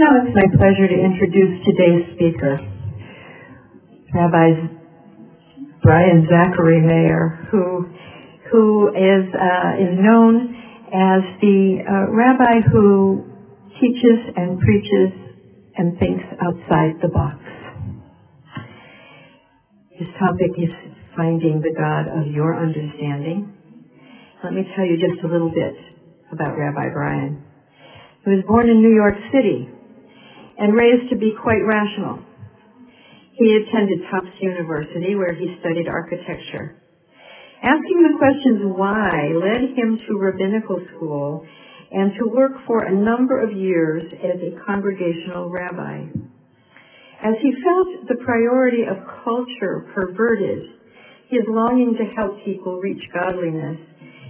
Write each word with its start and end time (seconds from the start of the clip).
Now 0.00 0.16
it's 0.16 0.32
my 0.34 0.48
pleasure 0.56 0.88
to 0.88 0.96
introduce 0.96 1.60
today's 1.60 2.16
speaker, 2.16 2.56
Rabbi 4.14 4.48
Brian 5.82 6.24
Zachary 6.24 6.80
Meir, 6.80 7.46
who 7.50 7.84
who 8.50 8.88
is 8.96 9.28
uh, 9.28 9.76
is 9.76 10.00
known 10.00 10.56
as 10.88 11.20
the 11.44 11.84
uh, 11.84 12.16
rabbi 12.16 12.64
who 12.72 13.28
teaches 13.76 14.20
and 14.36 14.58
preaches 14.60 15.12
and 15.76 15.98
thinks 15.98 16.24
outside 16.40 16.96
the 17.02 17.08
box. 17.12 17.36
His 19.90 20.08
topic 20.18 20.56
is 20.56 20.72
finding 21.14 21.60
the 21.60 21.76
God 21.76 22.08
of 22.08 22.32
your 22.32 22.56
understanding. 22.56 23.52
Let 24.42 24.54
me 24.54 24.64
tell 24.74 24.86
you 24.86 24.96
just 24.96 25.22
a 25.22 25.28
little 25.28 25.50
bit 25.50 25.76
about 26.32 26.56
Rabbi 26.56 26.88
Brian. 26.88 27.44
He 28.24 28.30
was 28.30 28.44
born 28.48 28.70
in 28.70 28.80
New 28.80 28.94
York 28.94 29.16
City 29.30 29.76
and 30.60 30.76
raised 30.76 31.08
to 31.10 31.16
be 31.16 31.32
quite 31.42 31.64
rational. 31.64 32.20
He 33.32 33.56
attended 33.56 34.04
Tufts 34.12 34.36
University 34.40 35.14
where 35.16 35.32
he 35.32 35.56
studied 35.60 35.88
architecture. 35.88 36.76
Asking 37.62 38.02
the 38.04 38.18
questions 38.20 38.60
why 38.76 39.32
led 39.32 39.72
him 39.76 39.98
to 40.06 40.18
rabbinical 40.18 40.84
school 40.94 41.46
and 41.90 42.12
to 42.18 42.28
work 42.28 42.52
for 42.66 42.84
a 42.84 42.94
number 42.94 43.40
of 43.40 43.56
years 43.56 44.04
as 44.22 44.40
a 44.40 44.64
congregational 44.64 45.48
rabbi. 45.50 46.04
As 47.22 47.34
he 47.42 47.52
felt 47.64 48.08
the 48.08 48.24
priority 48.24 48.84
of 48.84 48.96
culture 49.24 49.88
perverted, 49.94 50.64
his 51.28 51.44
longing 51.48 51.96
to 51.96 52.04
help 52.16 52.44
people 52.44 52.80
reach 52.80 53.02
godliness, 53.12 53.78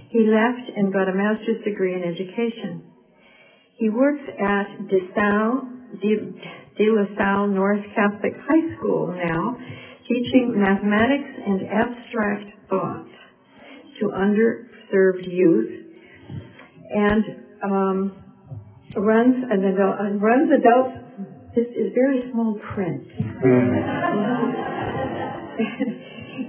he 0.09 0.27
left 0.27 0.77
and 0.77 0.91
got 0.91 1.07
a 1.07 1.13
master's 1.13 1.63
degree 1.63 1.95
in 1.95 2.03
education. 2.03 2.83
He 3.77 3.89
works 3.89 4.23
at 4.27 4.87
DeSalle, 4.87 5.80
De 5.99 6.85
La 6.89 7.05
Salle 7.17 7.47
North 7.49 7.83
Catholic 7.95 8.33
High 8.47 8.77
School 8.77 9.13
now, 9.13 9.57
teaching 10.07 10.53
mathematics 10.55 11.29
and 11.45 11.61
abstract 11.67 12.51
thought 12.69 13.05
to 13.99 14.07
underserved 14.07 15.27
youth, 15.27 15.71
and 16.91 17.23
um, 17.63 18.11
runs 18.95 19.35
an 19.51 19.63
adult, 19.65 19.99
uh, 19.99 20.09
runs 20.17 20.51
adult. 20.51 20.93
This 21.55 21.67
is 21.67 21.93
very 21.93 22.31
small 22.31 22.57
print. 22.73 23.07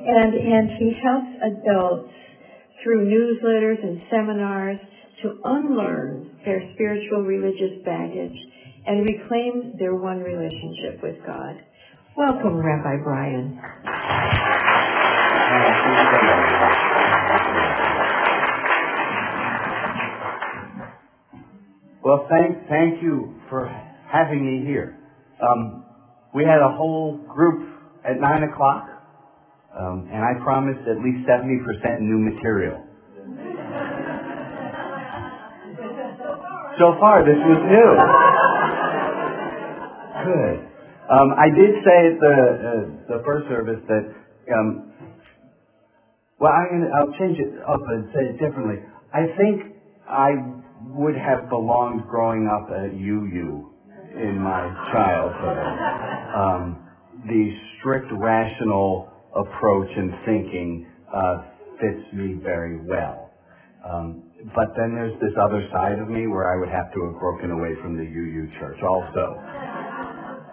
and 0.07 0.35
and 0.35 0.71
he 0.79 0.93
helps 1.03 1.37
adults 1.43 2.13
through 2.83 3.07
newsletters 3.07 3.83
and 3.83 4.01
seminars 4.11 4.79
to 5.23 5.39
unlearn 5.45 6.31
their 6.45 6.63
spiritual 6.75 7.23
religious 7.23 7.85
baggage 7.85 8.37
and 8.87 9.05
reclaim 9.07 9.75
their 9.79 9.95
one 9.95 10.19
relationship 10.19 11.03
with 11.03 11.17
God. 11.27 11.57
Welcome, 12.17 12.57
Rabbi 12.57 13.03
Brian. 13.03 13.59
Well, 22.05 22.27
thank 22.29 22.69
thank 22.69 23.03
you 23.03 23.35
for 23.49 23.71
having 24.11 24.45
me 24.45 24.67
here. 24.67 24.99
Um, 25.41 25.85
we 26.35 26.45
had 26.45 26.61
a 26.61 26.77
whole 26.77 27.17
group 27.33 27.71
at 28.05 28.19
nine 28.21 28.43
o'clock, 28.43 28.89
um, 29.79 30.09
and 30.13 30.19
I 30.19 30.43
promised 30.43 30.81
at 30.89 30.99
least 30.99 31.25
seventy 31.27 31.59
percent 31.65 32.03
new 32.03 32.19
material. 32.19 32.83
So 36.79 36.97
far, 36.99 37.23
this 37.25 37.39
was 37.39 37.61
new. 37.71 38.32
Good. 40.25 40.59
Um, 41.11 41.33
I 41.39 41.49
did 41.55 41.73
say 41.85 41.99
at 42.09 42.19
the 42.21 42.37
uh, 42.39 43.17
the 43.19 43.23
first 43.27 43.49
service 43.49 43.81
that 43.89 44.05
um, 44.55 44.81
well, 46.41 46.53
I'm 46.53 46.71
gonna, 46.71 46.91
I'll 46.99 47.13
change 47.19 47.39
it 47.39 47.49
up 47.69 47.81
and 47.89 48.07
say 48.15 48.21
it 48.29 48.39
differently. 48.41 48.77
I 49.15 49.25
think 49.39 49.61
I 50.09 50.31
would 50.93 51.17
have 51.17 51.49
belonged 51.49 52.03
growing 52.09 52.47
up 52.49 52.69
at 52.71 52.93
UU 52.93 53.65
in 54.21 54.39
my 54.41 54.69
childhood. 54.93 55.65
Um, 56.37 56.79
the 57.29 57.49
strict 57.79 58.07
rational 58.13 59.09
approach 59.37 59.89
and 59.97 60.13
thinking 60.27 60.85
uh, 61.15 61.37
fits 61.81 62.05
me 62.13 62.37
very 62.43 62.79
well. 62.87 63.31
Um, 63.85 64.23
but 64.55 64.69
then 64.77 64.95
there's 64.95 65.15
this 65.21 65.33
other 65.43 65.63
side 65.73 65.99
of 66.01 66.09
me 66.09 66.27
where 66.29 66.53
I 66.53 66.59
would 66.61 66.69
have 66.71 66.93
to 66.95 67.05
have 67.07 67.19
broken 67.21 67.51
away 67.53 67.75
from 67.83 67.97
the 67.97 68.05
UU 68.05 68.49
church 68.61 68.79
also. 68.83 69.82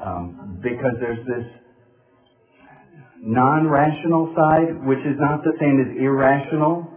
Um, 0.09 0.59
because 0.63 0.95
there's 0.99 1.25
this 1.27 1.45
non-rational 3.21 4.33
side, 4.35 4.87
which 4.87 4.99
is 4.99 5.17
not 5.19 5.43
the 5.43 5.53
same 5.59 5.79
as 5.81 5.97
irrational. 6.01 6.87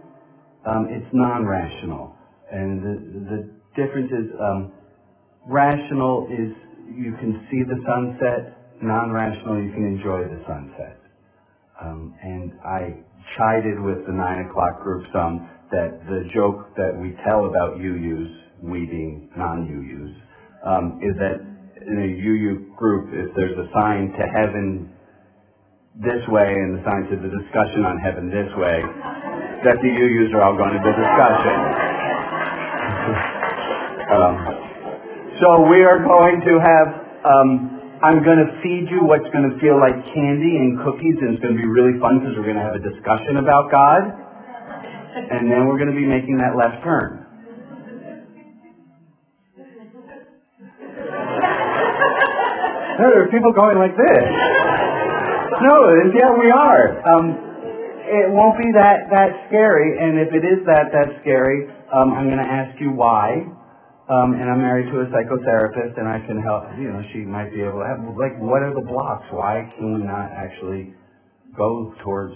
Um, 0.65 0.87
it's 0.89 1.07
non-rational. 1.13 2.15
And 2.51 2.81
the, 2.81 2.95
the 3.29 3.39
difference 3.75 4.11
is 4.11 4.27
um, 4.39 4.71
rational 5.47 6.27
is 6.31 6.53
you 6.95 7.13
can 7.19 7.47
see 7.51 7.61
the 7.67 7.79
sunset, 7.85 8.57
non-rational 8.81 9.61
you 9.61 9.71
can 9.71 9.85
enjoy 9.85 10.23
the 10.23 10.41
sunset. 10.47 10.97
Um, 11.81 12.15
and 12.23 12.53
I 12.65 13.03
chided 13.37 13.79
with 13.79 14.05
the 14.05 14.13
nine 14.13 14.47
o'clock 14.47 14.81
group 14.81 15.03
some 15.13 15.49
that 15.71 15.99
the 16.07 16.29
joke 16.35 16.75
that 16.77 16.95
we 16.95 17.15
tell 17.25 17.45
about 17.45 17.77
UUs, 17.77 18.29
we 18.61 18.85
being 18.85 19.29
non-UUs, 19.35 20.13
um, 20.65 20.99
is 21.01 21.15
that 21.17 21.52
in 21.87 21.97
a 21.99 22.09
UU 22.09 22.75
group, 22.75 23.11
if 23.11 23.35
there's 23.35 23.57
a 23.57 23.67
sign 23.73 24.11
to 24.15 24.23
heaven 24.23 24.89
this 25.99 26.23
way 26.31 26.47
and 26.47 26.79
the 26.79 26.81
sign 26.87 27.05
to 27.11 27.15
the 27.19 27.29
discussion 27.29 27.85
on 27.85 27.99
heaven 27.99 28.31
this 28.31 28.49
way, 28.57 28.81
that 29.67 29.77
the 29.79 29.91
UUs 29.91 30.33
are 30.33 30.43
all 30.43 30.57
going 30.57 30.73
to 30.73 30.81
the 30.81 30.95
discussion. 30.95 31.55
um, 34.17 34.35
so 35.39 35.67
we 35.69 35.83
are 35.83 35.99
going 36.01 36.41
to 36.45 36.53
have, 36.59 36.87
um, 37.27 37.49
I'm 38.03 38.23
going 38.23 38.39
to 38.39 38.49
feed 38.63 38.87
you 38.89 39.03
what's 39.03 39.27
going 39.31 39.47
to 39.47 39.55
feel 39.59 39.79
like 39.79 39.95
candy 40.11 40.59
and 40.59 40.79
cookies, 40.83 41.17
and 41.19 41.35
it's 41.35 41.41
going 41.43 41.55
to 41.55 41.61
be 41.61 41.67
really 41.67 41.99
fun 41.99 42.19
because 42.19 42.35
we're 42.35 42.47
going 42.47 42.59
to 42.59 42.67
have 42.67 42.79
a 42.79 42.83
discussion 42.83 43.37
about 43.39 43.71
God, 43.71 44.03
and 44.07 45.51
then 45.51 45.67
we're 45.67 45.77
going 45.77 45.91
to 45.91 45.97
be 45.97 46.07
making 46.07 46.39
that 46.39 46.55
left 46.55 46.83
turn. 46.83 47.22
There 52.97 53.25
are 53.25 53.29
people 53.29 53.53
going 53.53 53.77
like 53.77 53.95
this. 53.97 54.25
No, 55.63 55.75
and 55.89 56.09
yeah, 56.13 56.31
we 56.33 56.49
are. 56.51 56.83
Um, 57.07 57.25
it 58.03 58.27
won't 58.29 58.57
be 58.59 58.69
that 58.75 59.09
that 59.09 59.47
scary, 59.47 59.97
and 59.97 60.19
if 60.19 60.29
it 60.33 60.43
is 60.45 60.61
that 60.67 60.91
that 60.91 61.21
scary, 61.21 61.65
um, 61.89 62.13
I'm 62.13 62.27
going 62.27 62.41
to 62.41 62.51
ask 62.51 62.77
you 62.81 62.91
why. 62.91 63.41
Um, 64.03 64.35
and 64.35 64.51
I'm 64.51 64.59
married 64.59 64.91
to 64.91 64.99
a 64.99 65.07
psychotherapist, 65.07 65.95
and 65.95 66.05
I 66.05 66.19
can 66.27 66.35
help. 66.43 66.67
You 66.75 66.91
know, 66.91 67.01
she 67.15 67.23
might 67.23 67.55
be 67.55 67.63
able 67.63 67.79
to 67.79 67.87
have 67.87 68.03
like, 68.19 68.35
what 68.43 68.59
are 68.59 68.75
the 68.75 68.83
blocks? 68.83 69.23
Why 69.31 69.63
can 69.79 69.95
we 69.95 70.03
not 70.03 70.29
actually 70.35 70.93
go 71.55 71.95
towards 72.03 72.35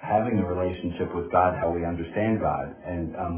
having 0.00 0.40
a 0.40 0.46
relationship 0.48 1.14
with 1.14 1.30
God, 1.30 1.60
how 1.60 1.70
we 1.70 1.84
understand 1.84 2.40
God? 2.40 2.72
And 2.88 3.14
um, 3.20 3.34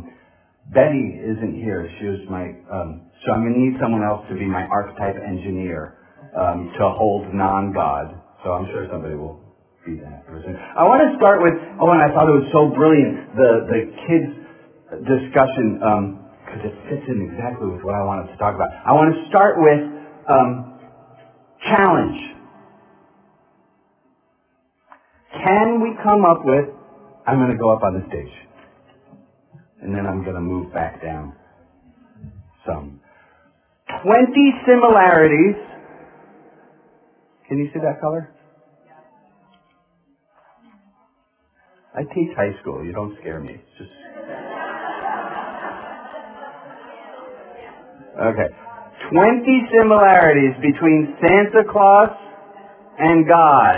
Betty 0.70 1.18
isn't 1.18 1.58
here. 1.58 1.90
She 1.98 2.06
was 2.06 2.22
my. 2.30 2.54
Um, 2.70 3.10
so 3.26 3.34
I'm 3.34 3.42
going 3.42 3.58
to 3.58 3.60
need 3.60 3.76
someone 3.82 4.06
else 4.06 4.22
to 4.30 4.38
be 4.38 4.46
my 4.46 4.62
archetype 4.70 5.18
engineer 5.18 5.98
um, 6.34 6.70
to 6.78 6.84
hold 6.98 7.32
non-God. 7.34 8.14
So 8.44 8.52
I'm 8.52 8.66
sure 8.72 8.86
somebody 8.90 9.14
will 9.14 9.40
be 9.86 9.96
that 10.02 10.26
person. 10.26 10.56
I 10.56 10.84
want 10.84 11.02
to 11.06 11.10
start 11.18 11.42
with. 11.42 11.54
Oh, 11.80 11.90
and 11.92 12.02
I 12.02 12.10
thought 12.14 12.28
it 12.28 12.38
was 12.42 12.50
so 12.52 12.70
brilliant 12.74 13.36
the 13.36 13.50
the 13.70 13.80
kids 14.08 14.30
discussion. 15.06 15.80
Um, 15.82 16.04
because 16.46 16.66
it 16.66 16.74
fits 16.90 17.02
in 17.08 17.22
exactly 17.30 17.68
with 17.68 17.82
what 17.82 17.94
I 17.94 18.02
wanted 18.04 18.30
to 18.32 18.36
talk 18.38 18.54
about. 18.54 18.70
I 18.86 18.92
want 18.92 19.14
to 19.14 19.20
start 19.28 19.56
with 19.58 19.80
um, 20.30 20.80
challenge. 21.66 22.18
Can 25.44 25.82
we 25.82 25.92
come 26.02 26.24
up 26.24 26.38
with? 26.44 26.66
I'm 27.26 27.38
going 27.38 27.50
to 27.52 27.58
go 27.58 27.70
up 27.72 27.82
on 27.82 27.94
the 27.94 28.06
stage, 28.08 28.32
and 29.82 29.94
then 29.94 30.06
I'm 30.06 30.22
going 30.24 30.36
to 30.36 30.42
move 30.42 30.72
back 30.72 31.02
down 31.02 31.34
some. 32.66 33.00
Twenty 34.02 34.52
similarities. 34.66 35.56
Can 37.48 37.58
you 37.58 37.70
see 37.72 37.80
that 37.80 38.00
color? 38.00 38.30
I 41.94 42.02
teach 42.02 42.34
high 42.36 42.52
school. 42.60 42.84
You 42.84 42.92
don't 42.92 43.16
scare 43.20 43.40
me. 43.40 43.54
It's 43.54 43.78
just 43.78 43.90
Okay. 48.16 48.48
20 49.12 49.68
similarities 49.70 50.56
between 50.60 51.14
Santa 51.20 51.62
Claus 51.70 52.10
and 52.98 53.28
God. 53.28 53.76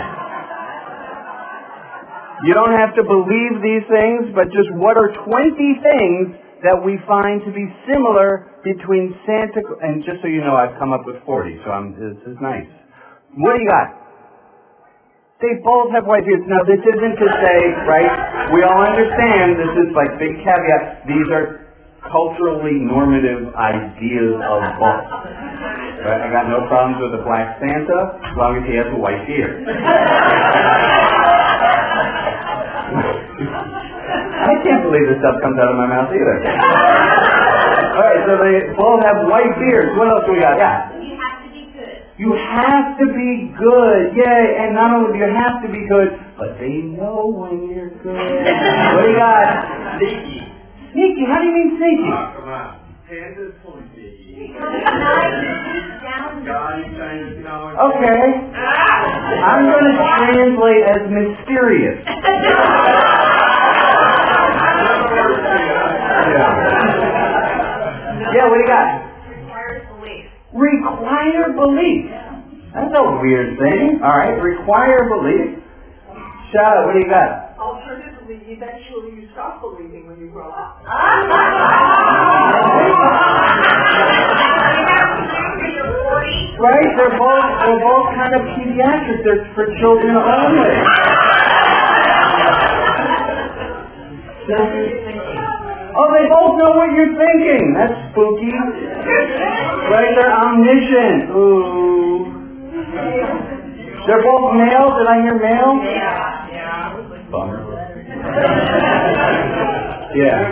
You 2.45 2.53
don't 2.53 2.71
have 2.71 2.95
to 2.95 3.03
believe 3.03 3.59
these 3.61 3.83
things, 3.91 4.31
but 4.33 4.47
just 4.55 4.71
what 4.79 4.95
are 4.95 5.11
20 5.27 5.51
things 5.83 6.39
that 6.63 6.79
we 6.79 6.97
find 7.05 7.43
to 7.43 7.51
be 7.51 7.67
similar 7.91 8.47
between 8.63 9.13
Santa 9.27 9.59
and 9.83 10.03
just 10.03 10.21
so 10.23 10.27
you 10.27 10.39
know, 10.39 10.55
I've 10.55 10.79
come 10.79 10.93
up 10.93 11.05
with 11.05 11.19
40, 11.25 11.59
so 11.65 11.71
I'm, 11.71 11.91
this 11.99 12.15
is 12.25 12.37
nice. 12.39 12.67
What 13.39 13.55
do 13.55 13.63
you 13.63 13.69
got? 13.71 13.95
They 15.39 15.55
both 15.63 15.95
have 15.95 16.03
white 16.03 16.27
beards. 16.27 16.43
Now, 16.51 16.59
this 16.67 16.83
isn't 16.83 17.15
to 17.15 17.27
say, 17.39 17.59
right? 17.87 18.11
We 18.51 18.59
all 18.67 18.83
understand 18.83 19.55
this 19.55 19.71
is 19.87 19.95
like 19.95 20.19
big 20.19 20.35
caveat. 20.43 21.07
These 21.07 21.31
are 21.31 21.63
culturally 22.11 22.83
normative 22.83 23.55
ideas 23.55 24.35
of 24.43 24.59
both. 24.75 25.07
Right? 26.03 26.19
I 26.19 26.27
got 26.35 26.51
no 26.51 26.67
problems 26.67 26.99
with 26.99 27.15
a 27.15 27.23
black 27.23 27.55
Santa 27.63 28.19
as 28.19 28.35
long 28.35 28.59
as 28.59 28.67
he 28.67 28.75
has 28.75 28.91
a 28.91 28.99
white 28.99 29.23
beard. 29.23 29.63
I 34.43 34.53
can't 34.67 34.83
believe 34.83 35.07
this 35.07 35.23
stuff 35.23 35.39
comes 35.39 35.55
out 35.55 35.71
of 35.71 35.79
my 35.79 35.87
mouth 35.87 36.11
either. 36.11 36.37
All 37.95 38.03
right, 38.03 38.19
so 38.27 38.35
they 38.43 38.75
both 38.75 38.99
have 39.07 39.23
white 39.31 39.55
beards. 39.55 39.95
What 39.95 40.11
else 40.11 40.27
do 40.27 40.35
we 40.35 40.43
got? 40.43 40.59
Yeah. 40.59 40.98
You 42.19 42.35
have 42.35 42.99
to 42.99 43.05
be 43.15 43.47
good. 43.55 44.11
Yay. 44.11 44.45
And 44.59 44.75
not 44.75 44.91
only 44.91 45.13
do 45.15 45.23
you 45.23 45.31
have 45.31 45.63
to 45.63 45.71
be 45.71 45.87
good, 45.87 46.19
but 46.35 46.59
they 46.59 46.83
know 46.83 47.31
when 47.31 47.71
you're 47.71 47.95
good. 48.03 48.11
what 48.11 49.03
do 49.03 49.09
you 49.09 49.15
got? 49.15 49.47
Sneaky. 50.03 50.43
Sneaky? 50.91 51.23
How 51.31 51.39
do 51.39 51.47
you 51.47 51.55
mean 51.55 51.79
sneaky? 51.79 52.11
Oh, 52.11 52.35
come 52.35 52.51
on. 52.51 52.75
Santa's 53.07 53.55
fully 53.63 53.87
sneaky. 53.95 54.51
Okay. 57.87 58.23
I'm 59.39 59.63
going 59.71 59.87
to 59.87 59.95
translate 59.95 60.83
as 60.91 61.07
mysterious. 61.07 62.03
Yeah. 66.29 66.53
Yeah, 68.35 68.45
what 68.47 68.55
do 68.55 68.61
you 68.61 68.67
got? 68.67 69.09
Require 71.19 71.51
belief. 71.51 72.07
That's 72.71 72.95
a 72.95 73.19
weird 73.19 73.59
thing. 73.59 73.99
All 73.99 74.23
right, 74.23 74.39
require 74.39 75.03
belief. 75.11 75.59
Shout 76.55 76.87
what 76.87 76.95
do 76.95 76.99
you 77.03 77.11
got? 77.11 77.59
Alternatively, 77.59 78.39
eventually 78.47 79.19
you 79.19 79.27
stop 79.33 79.59
believing 79.59 80.07
when 80.07 80.15
you 80.15 80.31
grow 80.31 80.47
up. 80.47 80.79
Right? 86.55 86.87
They're 86.95 87.19
both 87.19 87.47
they're 87.67 87.83
both 87.83 88.15
kind 88.15 88.33
of 88.39 88.41
pediatric. 88.55 89.19
They're 89.27 89.43
for 89.59 89.67
children 89.83 90.15
only. 90.15 90.71
Oh, 95.99 96.07
they 96.15 96.31
both 96.31 96.55
know 96.63 96.71
what 96.79 96.95
you're 96.95 97.11
thinking. 97.11 97.75
That's 97.75 97.91
spooky. 98.15 99.58
Right? 99.87 100.11
They're 100.15 100.35
omniscient. 100.35 101.29
Ooh. 101.31 102.35
They're 104.07 104.23
both 104.23 104.53
male. 104.59 104.97
Did 104.97 105.07
I 105.07 105.21
hear 105.23 105.37
male? 105.39 105.79
Bummer. 107.31 107.61
Yeah. 110.15 110.49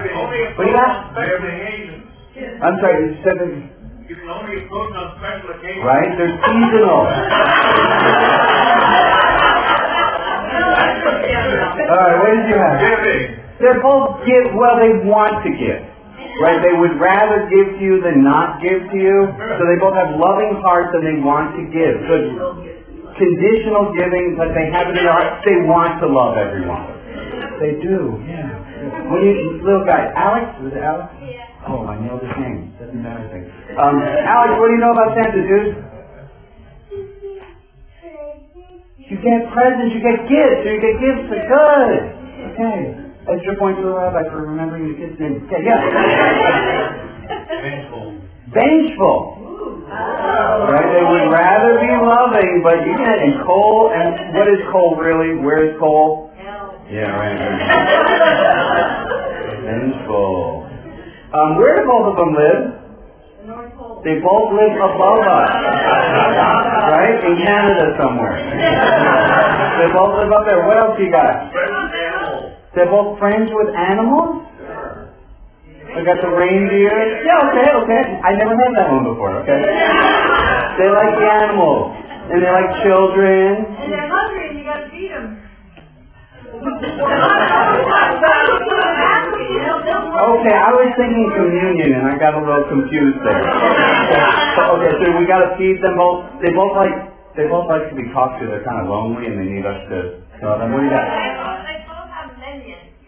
What 0.55 0.63
do 0.65 0.69
you 0.69 0.77
got? 0.77 1.17
I'm 2.61 2.75
sorry, 2.79 2.97
you 3.09 3.17
said 3.25 3.37
that, 3.41 3.49
You 4.07 4.15
can 4.15 4.29
only 4.29 4.63
approach 4.65 4.93
on 4.93 5.17
special 5.17 5.49
occasions. 5.57 5.83
right? 5.83 6.09
They're 6.17 6.37
seasonal. 6.45 7.01
All 10.67 11.95
right, 11.95 12.17
what 12.19 12.29
did 12.35 12.45
you 12.51 12.57
have? 12.61 12.77
Giving. 12.77 13.39
They're 13.59 13.81
both 13.81 14.21
give, 14.27 14.53
well, 14.53 14.75
they 14.77 14.93
want 15.07 15.41
to 15.45 15.49
give. 15.55 15.81
Right? 16.37 16.61
They 16.61 16.75
would 16.77 17.01
rather 17.01 17.49
give 17.49 17.77
to 17.77 17.81
you 17.81 18.01
than 18.05 18.21
not 18.21 18.61
give 18.61 18.77
to 18.93 18.97
you. 18.97 19.17
So 19.57 19.61
they 19.65 19.77
both 19.81 19.97
have 19.97 20.13
loving 20.17 20.61
hearts 20.61 20.93
and 20.93 21.01
they 21.01 21.17
want 21.21 21.57
to 21.57 21.63
give. 21.73 21.95
Good. 22.05 22.25
Conditional 23.17 23.89
giving, 23.97 24.37
but 24.37 24.53
they 24.53 24.69
have 24.69 24.93
it 24.93 24.97
in 24.97 25.01
their 25.01 25.13
heart. 25.13 25.41
They 25.41 25.57
want 25.65 25.97
to 26.01 26.07
love 26.07 26.37
everyone. 26.37 26.85
They 27.57 27.81
do, 27.81 28.21
yeah. 28.29 28.53
When 29.09 29.25
you, 29.25 29.57
little 29.65 29.81
guy, 29.81 30.13
Alex? 30.13 30.53
Was 30.61 30.77
it 30.77 30.85
Alex? 30.85 31.09
Yeah. 31.25 31.65
Oh, 31.65 31.89
I 31.89 31.97
nailed 31.97 32.21
his 32.21 32.29
name. 32.37 32.69
Doesn't 32.77 33.01
matter. 33.01 33.25
anything. 33.25 33.49
Um, 33.73 33.97
Alex, 33.97 34.61
what 34.61 34.69
do 34.69 34.73
you 34.77 34.81
know 34.85 34.93
about 34.93 35.17
Santa, 35.17 35.41
dude? 35.41 35.73
You 39.09 39.17
get 39.17 39.49
presents, 39.49 39.95
you 39.95 40.01
get 40.05 40.29
gifts, 40.29 40.61
you 40.69 40.77
get 40.77 40.95
gifts. 41.01 41.25
For 41.31 41.41
good. 41.41 41.97
Okay. 42.53 43.06
Extra 43.27 43.59
point 43.59 43.75
to 43.75 43.83
the 43.83 43.91
rabbi 43.91 44.23
for 44.31 44.47
remembering 44.47 44.87
the 44.87 44.95
kid's 44.95 45.19
name. 45.19 45.43
Okay, 45.51 45.59
yeah. 45.67 45.75
Vengeful. 47.59 48.15
Vengeful. 48.55 49.19
Right? 49.91 50.87
They 50.95 51.03
would 51.03 51.27
rather 51.27 51.75
be 51.75 51.91
loving, 51.91 52.63
but 52.63 52.87
you 52.87 52.95
can't. 52.95 53.19
and 53.19 53.43
coal 53.43 53.91
and 53.91 54.31
what 54.31 54.47
is 54.47 54.63
coal 54.71 54.95
really? 54.95 55.35
Where 55.43 55.67
is 55.67 55.75
coal? 55.79 56.31
Yeah, 56.87 57.11
right. 57.19 57.35
right. 57.35 57.67
Vengeful. 59.67 60.63
Um, 61.35 61.59
where 61.59 61.83
do 61.83 61.87
both 61.87 62.07
of 62.07 62.15
them 62.15 62.31
live? 62.31 62.79
They 64.07 64.23
both 64.23 64.55
live 64.55 64.71
above 64.79 65.19
us. 65.27 65.51
Right? 66.87 67.19
In 67.19 67.35
Canada 67.43 67.91
somewhere. 67.99 68.39
They 68.39 69.91
both 69.91 70.15
live 70.23 70.31
up 70.31 70.47
there. 70.47 70.63
What 70.65 70.77
else 70.79 70.95
you 70.97 71.11
got? 71.11 71.51
They're 72.77 72.93
both 72.93 73.17
friends 73.17 73.49
with 73.49 73.73
animals? 73.73 74.45
I 74.53 76.05
got 76.05 76.21
the 76.21 76.29
reindeer. 76.29 77.25
Yeah, 77.25 77.41
okay, 77.49 77.73
okay. 77.73 78.03
I 78.21 78.37
never 78.37 78.53
heard 78.53 78.77
that 78.77 78.85
one 78.93 79.01
before, 79.01 79.33
okay? 79.41 79.65
They 80.77 80.85
like 80.85 81.09
the 81.17 81.25
animals. 81.25 81.97
And 82.29 82.37
they 82.37 82.51
like 82.53 82.69
children. 82.85 83.65
And 83.81 83.89
they're 83.89 84.05
hungry 84.05 84.53
and 84.53 84.61
you 84.61 84.65
gotta 84.69 84.93
feed 84.93 85.09
them. 85.09 85.41
Okay, 90.21 90.53
I 90.53 90.69
was 90.69 90.89
thinking 91.01 91.33
communion 91.33 91.97
and 91.97 92.05
I 92.05 92.13
got 92.21 92.37
a 92.37 92.41
little 92.45 92.69
confused 92.69 93.17
there. 93.25 93.41
Okay, 94.57 94.93
so 95.01 95.17
we 95.17 95.25
gotta 95.25 95.57
feed 95.57 95.81
them 95.81 95.97
both. 95.97 96.29
They 96.45 96.53
both 96.53 96.77
like, 96.77 96.93
they 97.33 97.49
both 97.49 97.65
like 97.69 97.89
to 97.89 97.95
be 97.97 98.05
talked 98.13 98.37
to. 98.41 98.45
They're 98.45 98.61
kind 98.65 98.85
of 98.85 98.89
lonely 98.89 99.25
and 99.25 99.37
they 99.41 99.49
need 99.49 99.65
us 99.65 99.81
to 99.89 100.21
tell 100.41 100.61
them. 100.61 100.73
What 100.73 100.81
do 100.81 100.85
you 100.85 100.93
got? 100.93 101.56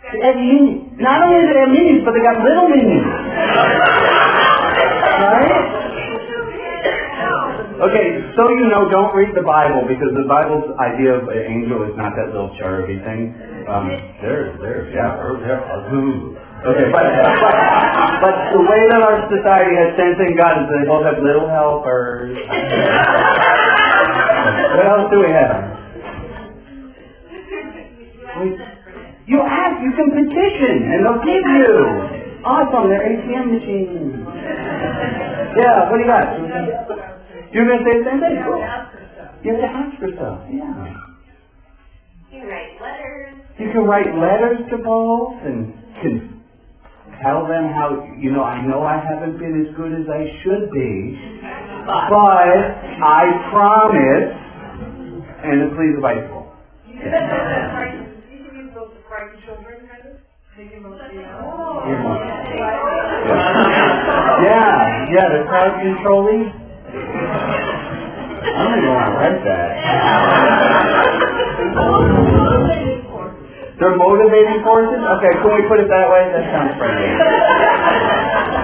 Have 0.10 0.36
minions. 0.36 0.98
Not 0.98 1.22
only 1.22 1.46
do 1.46 1.54
they 1.54 1.62
have 1.62 1.70
minions, 1.70 2.02
but 2.02 2.18
they 2.18 2.24
got 2.26 2.42
little 2.42 2.68
minions. 2.68 3.06
Right? 5.20 5.80
Okay, 7.80 8.08
so 8.36 8.50
you 8.52 8.68
know, 8.68 8.92
don't 8.92 9.16
read 9.16 9.32
the 9.32 9.46
Bible 9.46 9.88
because 9.88 10.12
the 10.12 10.28
Bible's 10.28 10.68
idea 10.84 11.16
of 11.16 11.32
an 11.32 11.40
angel 11.48 11.88
is 11.88 11.96
not 11.96 12.12
that 12.20 12.36
little 12.36 12.52
cherubby 12.60 13.00
thing. 13.08 13.32
Um, 13.72 13.88
there, 14.20 14.52
there, 14.60 14.92
yeah, 14.92 15.16
er, 15.16 15.40
there. 15.40 15.64
Okay, 16.60 16.92
but, 16.92 17.06
but 17.40 17.56
but 18.20 18.36
the 18.52 18.60
way 18.68 18.84
that 18.92 19.00
our 19.00 19.24
society 19.32 19.80
has 19.80 19.96
sense 19.96 20.20
in 20.20 20.36
God 20.36 20.60
is 20.60 20.68
they 20.68 20.84
both 20.92 21.08
have 21.08 21.24
little 21.24 21.48
helpers. 21.48 22.36
what 24.76 24.86
else 24.92 25.08
do 25.08 25.24
we 25.24 25.32
have? 25.32 25.79
You 29.30 29.38
ask, 29.46 29.78
you 29.86 29.94
can 29.94 30.10
petition, 30.10 30.90
and 30.90 31.06
they'll 31.06 31.22
give 31.22 31.46
you. 31.46 31.70
Awesome, 32.42 32.90
they're 32.90 33.06
ATM 33.14 33.46
machines. 33.54 34.26
Yeah, 35.54 35.86
what 35.86 35.98
do 35.98 36.04
you 36.04 36.10
got? 36.10 36.34
You're 37.54 37.68
going 37.70 37.78
to 37.78 37.86
say 37.86 37.94
the 38.02 38.06
same 38.10 38.20
thing? 38.26 38.42
Cool. 38.42 38.58
You 39.46 39.54
have 39.54 39.62
to 39.62 39.70
ask 39.70 39.94
for 40.02 40.10
stuff, 40.18 40.50
yeah. 40.50 40.74
You 42.34 42.42
can 42.42 42.50
write 42.50 42.74
letters. 42.82 43.38
You 43.60 43.68
can 43.72 43.84
write 43.86 44.10
letters 44.18 44.66
to 44.72 44.78
both 44.82 45.38
and 45.46 45.78
can 46.02 46.42
tell 47.22 47.46
them 47.46 47.70
how, 47.70 48.02
you 48.18 48.32
know, 48.32 48.44
I 48.44 48.66
know 48.66 48.82
I 48.82 48.98
haven't 48.98 49.38
been 49.38 49.62
as 49.62 49.76
good 49.78 49.94
as 49.94 50.10
I 50.10 50.26
should 50.42 50.72
be, 50.74 51.18
but 51.86 52.50
I 53.06 53.30
promise, 53.54 54.34
and 55.46 55.62
it's 55.62 55.76
please 55.78 55.94
the 55.94 56.02
Bible. 56.02 56.50
You 59.20 59.28
can 59.28 59.36
use 59.36 59.44
those 59.48 59.60
oh, 59.60 59.60
to 59.60 59.68
frighten 59.68 59.84
children, 59.84 59.84
kind 59.84 60.00
of. 60.08 60.16
Make 60.56 60.72
them 60.72 60.88
look, 60.88 61.12
you 61.12 61.20
know. 61.20 61.84
Yeah, 64.48 65.12
yeah, 65.12 65.28
the 65.28 65.44
crowd 65.44 65.76
controlling. 65.84 66.48
I'm 68.48 68.64
gonna 68.64 68.80
go 68.80 68.96
and 68.96 69.12
write 69.20 69.44
that. 69.44 69.70
They're 73.80 73.98
motivating 74.00 74.64
forces? 74.64 75.04
Okay, 75.04 75.34
can 75.44 75.52
we 75.52 75.68
put 75.68 75.80
it 75.84 75.92
that 75.92 76.08
way? 76.08 76.24
That 76.32 76.48
sounds 76.56 76.80
friendly. 76.80 77.12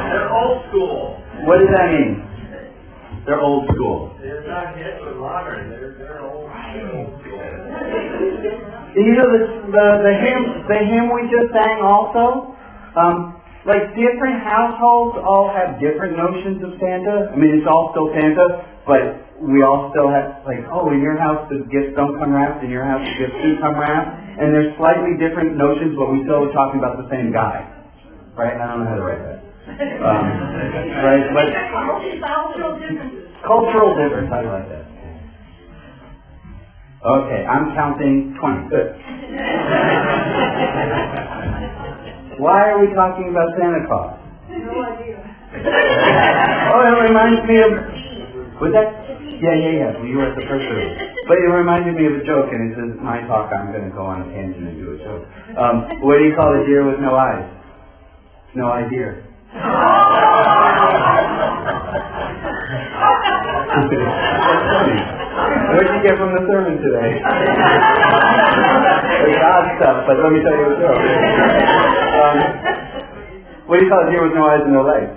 They're 0.07 0.31
old 0.31 0.63
school. 0.71 1.19
What 1.43 1.59
does 1.59 1.71
that 1.75 1.91
mean? 1.91 2.23
They're 3.25 3.41
old 3.41 3.67
school. 3.75 4.15
They're 4.21 4.47
not 4.47 4.77
hip 4.77 5.01
or 5.03 5.15
modern. 5.15 5.64
You 8.95 9.13
know 9.19 9.27
the 9.27 9.41
the 9.75 9.85
the 10.07 10.13
hymn 10.23 10.43
the 10.71 10.79
hymn 10.87 11.05
we 11.11 11.27
just 11.27 11.51
sang 11.51 11.83
also. 11.83 12.55
Um, 12.95 13.35
like 13.65 13.91
different 13.97 14.45
households 14.45 15.17
all 15.25 15.49
have 15.51 15.81
different 15.81 16.15
notions 16.15 16.61
of 16.63 16.77
Santa. 16.79 17.33
I 17.33 17.35
mean, 17.35 17.59
it's 17.59 17.65
all 17.67 17.89
still 17.91 18.13
Santa, 18.13 18.61
but 18.85 19.25
we 19.41 19.65
all 19.65 19.89
still 19.89 20.05
have, 20.07 20.45
like, 20.45 20.63
oh, 20.69 20.93
in 20.93 21.01
your 21.01 21.17
house 21.17 21.49
the 21.49 21.65
gifts 21.73 21.97
don't 21.97 22.13
come 22.21 22.31
wrapped, 22.31 22.63
in 22.63 22.69
your 22.69 22.85
house 22.85 23.01
the 23.01 23.25
gifts 23.25 23.35
do 23.41 23.57
come 23.59 23.75
wrapped. 23.75 24.21
And 24.37 24.53
there's 24.53 24.69
slightly 24.77 25.17
different 25.17 25.57
notions, 25.57 25.97
but 25.97 26.13
we 26.13 26.21
still 26.23 26.45
are 26.45 26.53
talking 26.53 26.77
about 26.77 27.01
the 27.01 27.09
same 27.09 27.33
guy. 27.33 27.65
Right? 28.37 28.53
I 28.53 28.63
don't 28.69 28.85
know 28.85 28.89
how 28.93 29.01
to 29.01 29.05
write 29.05 29.23
that. 29.25 29.39
Um, 29.97 30.23
right? 31.09 31.25
But 31.33 31.47
Cultural 32.21 32.77
differences. 32.77 33.33
cultural 33.43 33.91
difference, 33.97 34.29
I 34.29 34.41
like 34.45 34.69
that. 34.69 34.84
Okay, 37.05 37.45
I'm 37.45 37.69
counting 37.77 38.33
20. 38.41 38.69
Good. 38.73 38.87
Why 42.41 42.73
are 42.73 42.81
we 42.81 42.89
talking 42.97 43.29
about 43.29 43.45
Santa 43.53 43.85
Claus? 43.85 44.17
No 44.49 44.73
idea. 44.81 45.21
Oh, 46.73 46.81
it 46.81 46.97
reminds 47.05 47.45
me 47.45 47.61
of. 47.61 47.69
Was 48.57 48.73
that? 48.73 48.89
Yeah, 49.37 49.53
yeah, 49.53 49.73
yeah. 49.85 49.93
Well, 49.93 50.09
you 50.09 50.17
were 50.17 50.25
at 50.25 50.35
the 50.35 50.49
first 50.49 50.65
service. 50.65 50.97
But 51.29 51.37
it 51.37 51.45
reminded 51.53 51.93
me 51.93 52.07
of 52.09 52.17
a 52.17 52.23
joke, 52.25 52.49
and 52.49 52.71
it 52.71 52.75
says, 52.75 52.97
my 53.03 53.21
talk, 53.29 53.53
I'm 53.53 53.69
going 53.69 53.85
to 53.85 53.93
go 53.93 54.01
on 54.01 54.25
a 54.25 54.27
tangent 54.33 54.65
and 54.65 54.77
do 54.81 54.97
a 54.97 54.97
joke. 54.97 55.29
Um, 55.61 55.85
what 56.01 56.17
do 56.17 56.25
you 56.25 56.33
call 56.33 56.49
a 56.57 56.65
deer 56.65 56.89
with 56.89 56.97
no 56.99 57.13
eyes? 57.13 57.45
No 58.55 58.71
idea. 58.73 59.21
That's 63.85 64.65
funny. 64.73 65.14
What 65.35 65.83
did 65.83 65.91
you 65.91 65.99
get 66.07 66.15
from 66.17 66.31
the 66.31 66.39
sermon 66.47 66.79
today? 66.79 67.19
the 69.19 69.35
God 69.35 69.63
stuff, 69.75 70.07
but 70.07 70.15
let 70.23 70.31
me 70.31 70.39
tell 70.39 70.55
you 70.55 70.71
a 70.71 70.79
joke. 70.79 71.03
Um, 72.15 72.39
what 73.67 73.75
do 73.79 73.83
you 73.83 73.91
call 73.91 74.07
a 74.07 74.11
deer 74.11 74.23
with 74.23 74.31
no 74.31 74.47
eyes 74.47 74.61
and 74.63 74.71
no 74.71 74.87
legs? 74.87 75.11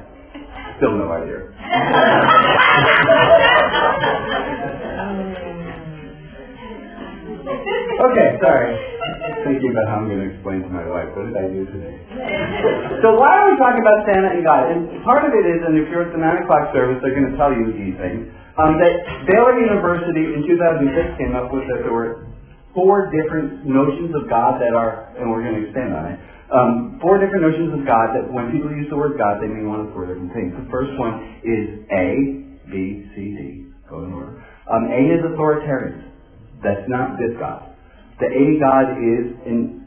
Still 0.78 0.98
no 0.98 1.06
idea. 1.12 1.38
Okay, 7.98 8.38
sorry. 8.40 8.97
Thinking 9.46 9.70
about 9.70 9.86
how 9.86 9.96
I'm 10.02 10.08
going 10.10 10.22
to 10.24 10.30
explain 10.34 10.66
to 10.66 10.70
my 10.70 10.82
wife. 10.88 11.14
What 11.14 11.30
did 11.30 11.36
I 11.38 11.46
do 11.46 11.62
today? 11.70 11.96
So 12.98 13.14
why 13.14 13.30
are 13.30 13.46
we 13.46 13.54
talking 13.62 13.78
about 13.78 14.02
Santa 14.10 14.34
and 14.34 14.42
God? 14.42 14.74
And 14.74 14.90
part 15.06 15.22
of 15.22 15.30
it 15.30 15.46
is, 15.46 15.62
and 15.62 15.78
if 15.78 15.86
you're 15.86 16.02
at 16.02 16.10
the 16.10 16.18
9 16.18 16.42
o'clock 16.42 16.74
service, 16.74 16.98
they're 16.98 17.14
going 17.14 17.30
to 17.30 17.38
tell 17.38 17.54
you 17.54 17.70
these 17.70 17.94
things, 17.94 18.26
um, 18.58 18.74
that 18.74 18.94
Baylor 19.30 19.54
University 19.54 20.34
in 20.34 20.42
2006 20.42 21.14
came 21.14 21.38
up 21.38 21.54
with 21.54 21.62
that 21.70 21.86
there 21.86 21.94
were 21.94 22.26
four 22.74 23.06
different 23.14 23.62
notions 23.62 24.10
of 24.18 24.26
God 24.26 24.58
that 24.58 24.74
are, 24.74 25.14
and 25.14 25.30
we're 25.30 25.46
going 25.46 25.62
to 25.62 25.64
expand 25.70 25.94
on 25.94 26.04
it, 26.10 26.18
um, 26.50 26.98
four 26.98 27.22
different 27.22 27.46
notions 27.46 27.70
of 27.70 27.86
God 27.86 28.18
that 28.18 28.26
when 28.34 28.50
people 28.50 28.74
use 28.74 28.90
the 28.90 28.98
word 28.98 29.14
God, 29.14 29.38
they 29.38 29.46
mean 29.46 29.70
one 29.70 29.86
of 29.86 29.94
four 29.94 30.10
different 30.10 30.34
things. 30.34 30.58
The 30.58 30.66
first 30.74 30.90
one 30.98 31.38
is 31.46 31.86
A, 31.94 32.10
B, 32.66 33.06
C, 33.14 33.14
D. 33.38 33.70
Go 33.86 34.02
in 34.02 34.10
order. 34.10 34.42
Um, 34.66 34.90
A 34.90 35.00
is 35.06 35.22
authoritarian. 35.22 36.10
That's 36.66 36.82
not 36.90 37.14
this 37.14 37.38
God. 37.38 37.77
The 38.20 38.26
A 38.26 38.46
God 38.58 38.86
is 38.98 39.26
an 39.46 39.86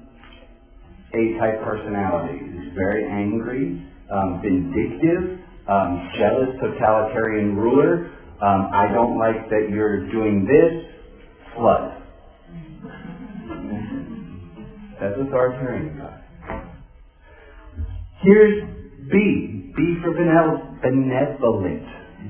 A-type 1.14 1.64
personality. 1.64 2.40
He's 2.40 2.74
very 2.76 3.04
angry, 3.12 3.84
um, 4.12 4.40
vindictive, 4.42 5.40
um, 5.68 6.10
jealous, 6.18 6.56
totalitarian 6.62 7.56
ruler. 7.56 8.08
Um, 8.42 8.70
I 8.74 8.88
don't 8.92 9.20
like 9.20 9.50
that 9.50 9.70
you're 9.70 10.10
doing 10.12 10.46
this. 10.48 10.88
Flood. 11.56 11.98
That's 15.00 15.16
authoritarian 15.20 15.98
God. 15.98 16.22
Here's 18.22 18.64
B. 19.12 19.74
B 19.76 19.98
for 20.02 20.12
benevol- 20.14 20.82
benevolent. 20.82 21.84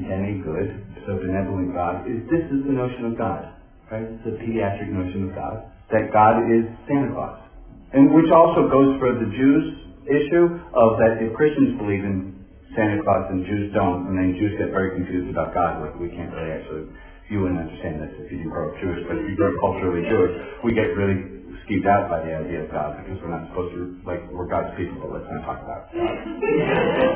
Any 0.10 0.42
good. 0.42 0.82
So 1.06 1.18
benevolent 1.18 1.74
God 1.74 2.08
is 2.08 2.24
this 2.30 2.46
is 2.50 2.66
the 2.66 2.74
notion 2.74 3.06
of 3.06 3.18
God. 3.18 3.54
Right? 3.92 4.04
It's 4.04 4.24
the 4.24 4.32
pediatric 4.32 4.90
notion 4.90 5.30
of 5.30 5.36
God. 5.36 5.71
That 5.92 6.08
God 6.16 6.48
is 6.48 6.64
Santa 6.88 7.12
Claus. 7.12 7.44
And 7.92 8.16
which 8.16 8.32
also 8.32 8.72
goes 8.72 8.96
for 9.04 9.12
the 9.12 9.28
Jews 9.36 9.64
issue 10.08 10.48
of 10.72 10.96
that 11.04 11.20
if 11.20 11.36
Christians 11.36 11.76
believe 11.76 12.02
in 12.08 12.40
Santa 12.72 13.04
Claus 13.04 13.28
and 13.28 13.44
Jews 13.44 13.76
don't, 13.76 14.08
and 14.08 14.16
then 14.16 14.32
Jews 14.40 14.56
get 14.56 14.72
very 14.72 14.96
confused 14.96 15.28
about 15.28 15.52
God, 15.52 15.84
like 15.84 15.96
we 16.00 16.08
can't 16.08 16.32
really 16.32 16.56
actually, 16.56 16.88
you 17.28 17.44
wouldn't 17.44 17.60
understand 17.60 18.00
this 18.00 18.16
if 18.24 18.32
you 18.32 18.40
didn't 18.40 18.56
grow 18.56 18.72
up 18.72 18.80
Jewish, 18.80 19.04
but 19.12 19.20
if 19.20 19.28
you 19.28 19.36
grow 19.36 19.52
up 19.52 19.60
culturally 19.60 20.08
Jewish, 20.08 20.34
we 20.64 20.72
get 20.72 20.96
really 20.96 21.44
skeeved 21.68 21.84
out 21.84 22.08
by 22.08 22.24
the 22.24 22.32
idea 22.32 22.64
of 22.64 22.72
God 22.72 22.96
because 23.04 23.20
we're 23.20 23.36
not 23.36 23.52
supposed 23.52 23.76
to, 23.76 24.00
like, 24.08 24.24
we're 24.32 24.48
God's 24.48 24.72
people, 24.80 24.96
but 25.04 25.12
let's 25.12 25.28
not 25.28 25.44
talk 25.44 25.60
about 25.60 25.92
God. 25.92 26.16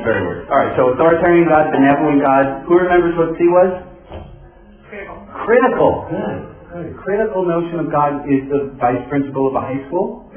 Very 0.04 0.20
weird. 0.20 0.44
Alright, 0.52 0.76
so 0.76 0.92
authoritarian 0.92 1.48
God, 1.48 1.72
benevolent 1.72 2.20
God. 2.20 2.44
Who 2.68 2.76
remembers 2.76 3.16
what 3.16 3.32
C 3.40 3.48
was? 3.48 3.70
Critical. 4.92 5.16
Critical. 5.48 5.90
Good. 6.12 6.55
Critical 6.76 7.48
notion 7.48 7.80
of 7.80 7.88
God 7.90 8.28
is 8.28 8.44
the 8.52 8.76
vice 8.76 9.00
principal 9.08 9.48
of 9.48 9.56
a 9.56 9.64
high 9.64 9.80
school. 9.88 10.28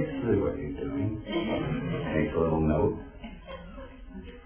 see 0.00 0.40
what 0.40 0.56
you're 0.56 0.80
doing. 0.80 1.20
Take 1.20 2.32
a 2.32 2.40
little 2.40 2.64
note. 2.64 3.04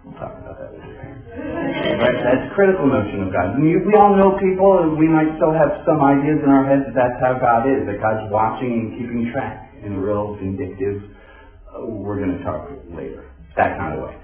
We'll 0.02 0.18
talk 0.18 0.34
about 0.34 0.58
that. 0.58 0.74
Right? 0.74 2.18
That's 2.26 2.50
critical 2.58 2.90
notion 2.90 3.22
of 3.22 3.30
God. 3.30 3.54
We 3.62 3.94
all 3.94 4.18
know 4.18 4.34
people, 4.42 4.82
and 4.82 4.98
we 4.98 5.06
might 5.06 5.30
still 5.38 5.54
have 5.54 5.86
some 5.86 6.02
ideas 6.02 6.42
in 6.42 6.50
our 6.50 6.66
heads 6.66 6.90
that 6.90 6.98
that's 6.98 7.22
how 7.22 7.38
God 7.38 7.70
is, 7.70 7.86
that 7.86 8.02
God's 8.02 8.26
watching 8.34 8.74
and 8.74 8.98
keeping 8.98 9.30
track 9.30 9.78
in 9.86 9.94
a 9.94 10.00
real 10.00 10.34
vindictive, 10.42 11.06
uh, 11.70 11.86
we're 11.86 12.18
going 12.18 12.34
to 12.34 12.42
talk 12.42 12.66
later. 12.90 13.30
That 13.54 13.78
kind 13.78 13.94
of 13.94 14.10
way. 14.10 14.18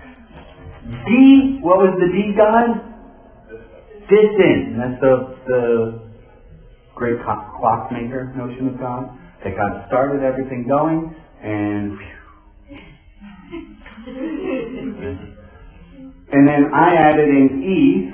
D, 1.07 1.63
what 1.63 1.79
was 1.79 1.95
the 2.03 2.11
D 2.11 2.35
God? 2.35 2.91
Distant. 4.09 4.77
That's 4.77 5.01
the, 5.01 5.37
the 5.47 5.65
great 6.95 7.17
clockmaker 7.25 8.33
notion 8.37 8.69
of 8.69 8.79
God. 8.79 9.09
That 9.45 9.57
God 9.57 9.87
started 9.89 10.23
everything 10.25 10.67
going 10.69 11.15
and 11.43 11.99
and 16.33 16.49
then 16.49 16.73
I 16.73 16.95
added 16.97 17.29
in 17.29 17.63
E. 17.63 18.09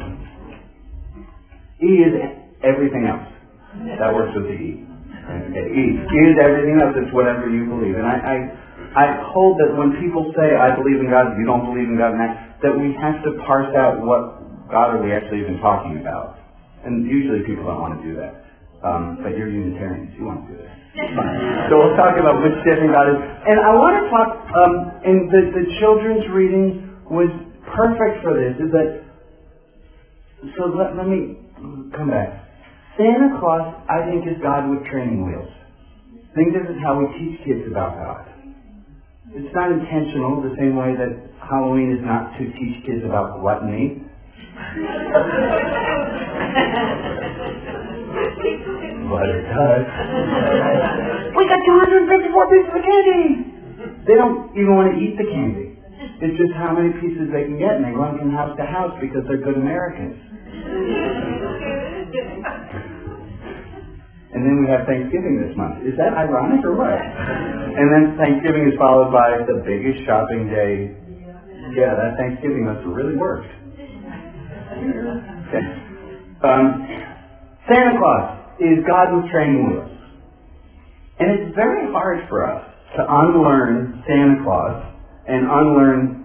E 1.81 1.91
is 2.03 2.15
everything 2.63 3.07
else. 3.07 3.27
That 3.99 4.13
works 4.13 4.35
with 4.35 4.47
the 4.51 4.59
E. 4.59 4.83
E. 4.83 5.85
E 5.95 6.19
is 6.27 6.37
everything 6.43 6.83
else. 6.83 6.95
It's 6.99 7.15
whatever 7.15 7.49
you 7.49 7.67
believe. 7.71 7.95
And 7.95 8.07
I, 8.07 8.19
I, 8.19 8.37
I 8.99 9.07
hold 9.31 9.59
that 9.63 9.73
when 9.79 9.95
people 10.03 10.33
say, 10.35 10.59
I 10.59 10.75
believe 10.75 10.99
in 10.99 11.11
God, 11.11 11.39
you 11.39 11.47
don't 11.47 11.65
believe 11.71 11.87
in 11.87 11.97
God, 11.97 12.19
that 12.19 12.75
we 12.75 12.93
have 12.99 13.23
to 13.23 13.39
parse 13.47 13.71
out 13.79 14.03
what 14.03 14.40
God 14.71 14.97
are 14.97 15.03
we 15.03 15.12
actually 15.12 15.43
even 15.43 15.59
talking 15.59 15.99
about. 16.00 16.39
And 16.87 17.05
usually 17.05 17.45
people 17.45 17.67
don't 17.67 17.83
want 17.83 18.00
to 18.00 18.03
do 18.07 18.17
that. 18.17 18.47
Um, 18.81 19.21
but 19.21 19.37
you're 19.37 19.53
Unitarians. 19.53 20.17
You 20.17 20.25
want 20.25 20.49
to 20.49 20.57
do 20.57 20.59
that. 20.62 20.73
So 21.69 21.77
we'll 21.79 21.95
talk 21.95 22.17
about 22.19 22.41
which 22.43 22.57
different 22.65 22.91
God 22.91 23.07
is. 23.12 23.19
And 23.21 23.61
I 23.61 23.71
want 23.77 23.95
to 24.00 24.05
talk, 24.11 24.31
um, 24.57 24.73
and 25.05 25.29
the, 25.29 25.43
the 25.55 25.65
children's 25.79 26.27
reading 26.33 26.89
was 27.07 27.31
perfect 27.69 28.25
for 28.25 28.35
this, 28.35 28.57
is 28.59 28.71
that, 28.73 28.89
so 30.57 30.73
let, 30.73 30.97
let 30.97 31.07
me 31.07 31.37
come 31.95 32.11
back. 32.11 32.49
Santa 32.97 33.39
Claus, 33.39 33.71
I 33.87 34.03
think, 34.09 34.27
is 34.27 34.41
God 34.43 34.67
with 34.67 34.83
training 34.91 35.27
wheels. 35.29 35.53
I 36.11 36.35
think 36.35 36.55
this 36.55 36.67
is 36.67 36.79
how 36.83 36.99
we 36.99 37.07
teach 37.19 37.39
kids 37.47 37.69
about 37.71 37.95
God. 38.00 38.27
It's 39.31 39.55
not 39.55 39.71
intentional, 39.71 40.43
the 40.43 40.57
same 40.59 40.75
way 40.75 40.99
that 40.99 41.12
Halloween 41.39 41.95
is 41.95 42.03
not 42.03 42.35
to 42.39 42.50
teach 42.59 42.83
kids 42.83 43.07
about 43.07 43.39
gluttony. 43.39 44.03
But 49.11 49.26
it 49.26 49.45
does. 49.50 49.85
We 51.37 51.43
got 51.50 51.61
254 51.67 52.50
pieces 52.50 52.73
of 52.73 52.83
candy! 52.83 53.25
They 54.07 54.14
don't 54.14 54.55
even 54.57 54.75
want 54.76 54.95
to 54.95 54.97
eat 55.00 55.17
the 55.19 55.26
candy. 55.26 55.76
It's 56.21 56.37
just 56.37 56.52
how 56.57 56.76
many 56.76 56.93
pieces 57.00 57.33
they 57.33 57.45
can 57.49 57.59
get, 57.59 57.81
and 57.81 57.85
they 57.85 57.97
run 57.97 58.19
from 58.19 58.31
house 58.31 58.57
to 58.57 58.64
house 58.64 58.93
because 59.00 59.25
they're 59.29 59.40
good 59.40 59.57
Americans. 59.57 60.17
And 64.31 64.47
then 64.47 64.62
we 64.62 64.71
have 64.71 64.87
Thanksgiving 64.87 65.43
this 65.43 65.57
month. 65.57 65.83
Is 65.85 65.99
that 65.99 66.14
ironic 66.14 66.64
or 66.64 66.76
what? 66.76 66.95
And 66.95 67.87
then 67.93 68.17
Thanksgiving 68.17 68.71
is 68.71 68.79
followed 68.79 69.11
by 69.11 69.43
the 69.43 69.61
biggest 69.67 70.07
shopping 70.07 70.47
day. 70.49 70.95
Yeah, 71.75 71.99
that 71.99 72.17
Thanksgiving 72.17 72.64
must 72.64 72.87
have 72.87 72.95
really 72.95 73.17
worked. 73.17 73.50
Um, 76.41 76.89
Santa 77.69 78.01
Claus 78.01 78.57
is 78.61 78.81
God 78.89 79.13
with 79.13 79.31
training 79.31 79.69
wheels. 79.69 79.93
And 81.21 81.29
it's 81.37 81.55
very 81.55 81.93
hard 81.93 82.25
for 82.29 82.49
us 82.49 82.65
to 82.97 83.05
unlearn 83.05 84.03
Santa 84.09 84.41
Claus 84.43 84.81
and 85.29 85.45
unlearn 85.45 86.25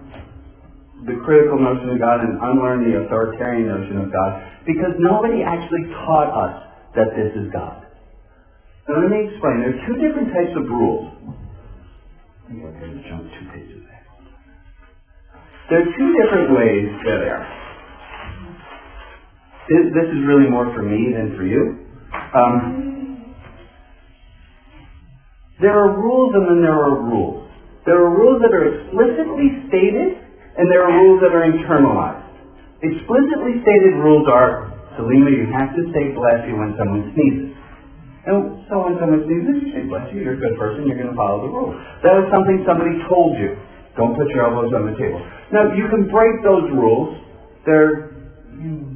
the 1.04 1.20
critical 1.24 1.60
notion 1.60 1.90
of 1.92 2.00
God 2.00 2.24
and 2.24 2.40
unlearn 2.40 2.80
the 2.88 3.04
authoritarian 3.04 3.68
notion 3.68 4.00
of 4.00 4.08
God 4.08 4.40
because 4.64 4.96
nobody 4.98 5.44
actually 5.44 5.84
taught 6.08 6.32
us 6.32 6.54
that 6.96 7.12
this 7.12 7.36
is 7.36 7.52
God. 7.52 7.84
Now 8.88 9.04
let 9.04 9.10
me 9.12 9.28
explain. 9.28 9.60
There's 9.60 9.80
two 9.84 10.00
different 10.00 10.32
types 10.32 10.56
of 10.56 10.64
rules. 10.64 11.12
Okay, 12.48 12.56
I'm 12.56 12.80
going 12.80 13.02
to 13.02 13.08
jump 13.10 13.28
two 13.36 13.46
pages 13.52 13.84
ahead. 13.84 14.06
There 15.68 15.82
are 15.84 15.90
two 15.92 16.10
different 16.24 16.56
ways. 16.56 16.88
There 17.04 17.20
they 17.20 17.30
are. 17.36 17.65
This, 19.66 19.84
this 19.90 20.08
is 20.14 20.20
really 20.22 20.46
more 20.46 20.70
for 20.70 20.82
me 20.82 21.10
than 21.10 21.34
for 21.34 21.42
you. 21.42 21.86
Um, 22.34 22.86
there 25.58 25.74
are 25.74 25.90
rules 25.96 26.30
and 26.38 26.44
then 26.46 26.60
there 26.62 26.78
are 26.78 27.02
rules. 27.02 27.50
There 27.82 27.98
are 27.98 28.10
rules 28.14 28.38
that 28.46 28.52
are 28.54 28.66
explicitly 28.66 29.66
stated 29.66 30.22
and 30.56 30.70
there 30.70 30.86
are 30.86 30.92
rules 31.02 31.18
that 31.24 31.34
are 31.34 31.44
internalized. 31.50 32.30
Explicitly 32.84 33.58
stated 33.66 33.98
rules 33.98 34.28
are, 34.30 34.70
Selena, 34.94 35.34
you 35.34 35.50
have 35.50 35.74
to 35.74 35.82
say 35.90 36.14
bless 36.14 36.46
you 36.46 36.54
when 36.60 36.76
someone 36.78 37.10
sneezes. 37.16 37.56
And 38.26 38.62
so 38.70 38.86
when 38.86 38.98
someone 39.02 39.22
sneezes, 39.26 39.66
you 39.66 39.68
say 39.74 39.82
bless 39.86 40.06
you, 40.14 40.22
you're 40.22 40.38
a 40.38 40.42
good 40.42 40.58
person, 40.58 40.86
you're 40.86 40.98
going 40.98 41.10
to 41.10 41.18
follow 41.18 41.42
the 41.42 41.50
rules. 41.50 41.74
That 42.06 42.14
was 42.20 42.30
something 42.30 42.62
somebody 42.62 43.02
told 43.10 43.38
you. 43.38 43.54
Don't 43.96 44.12
put 44.12 44.28
your 44.28 44.44
elbows 44.44 44.70
on 44.76 44.92
the 44.92 44.96
table. 45.00 45.18
Now, 45.50 45.72
you 45.72 45.88
can 45.88 46.10
break 46.12 46.44
those 46.44 46.68
rules. 46.68 47.16
They're, 47.64 48.12
you, 48.60 48.95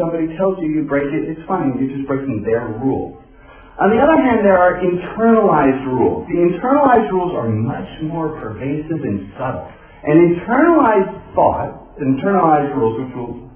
somebody 0.00 0.32
tells 0.36 0.56
you 0.60 0.72
you 0.72 0.88
break 0.88 1.08
it, 1.12 1.28
it's 1.28 1.44
fine. 1.44 1.76
You're 1.76 1.92
just 1.92 2.08
breaking 2.08 2.44
their 2.44 2.64
rule. 2.80 3.20
On 3.74 3.90
the 3.90 3.98
other 3.98 4.14
hand, 4.14 4.46
there 4.46 4.56
are 4.56 4.78
internalized 4.78 5.82
rules. 5.90 6.24
The 6.30 6.38
internalized 6.38 7.10
rules 7.10 7.34
are 7.34 7.50
much 7.50 7.90
more 8.06 8.38
pervasive 8.38 9.02
and 9.02 9.34
subtle. 9.34 9.66
And 10.06 10.38
internalized 10.38 11.34
thought, 11.34 11.98
internalized 11.98 12.70
rules, 12.78 13.02
which 13.02 13.12
will, 13.18 13.50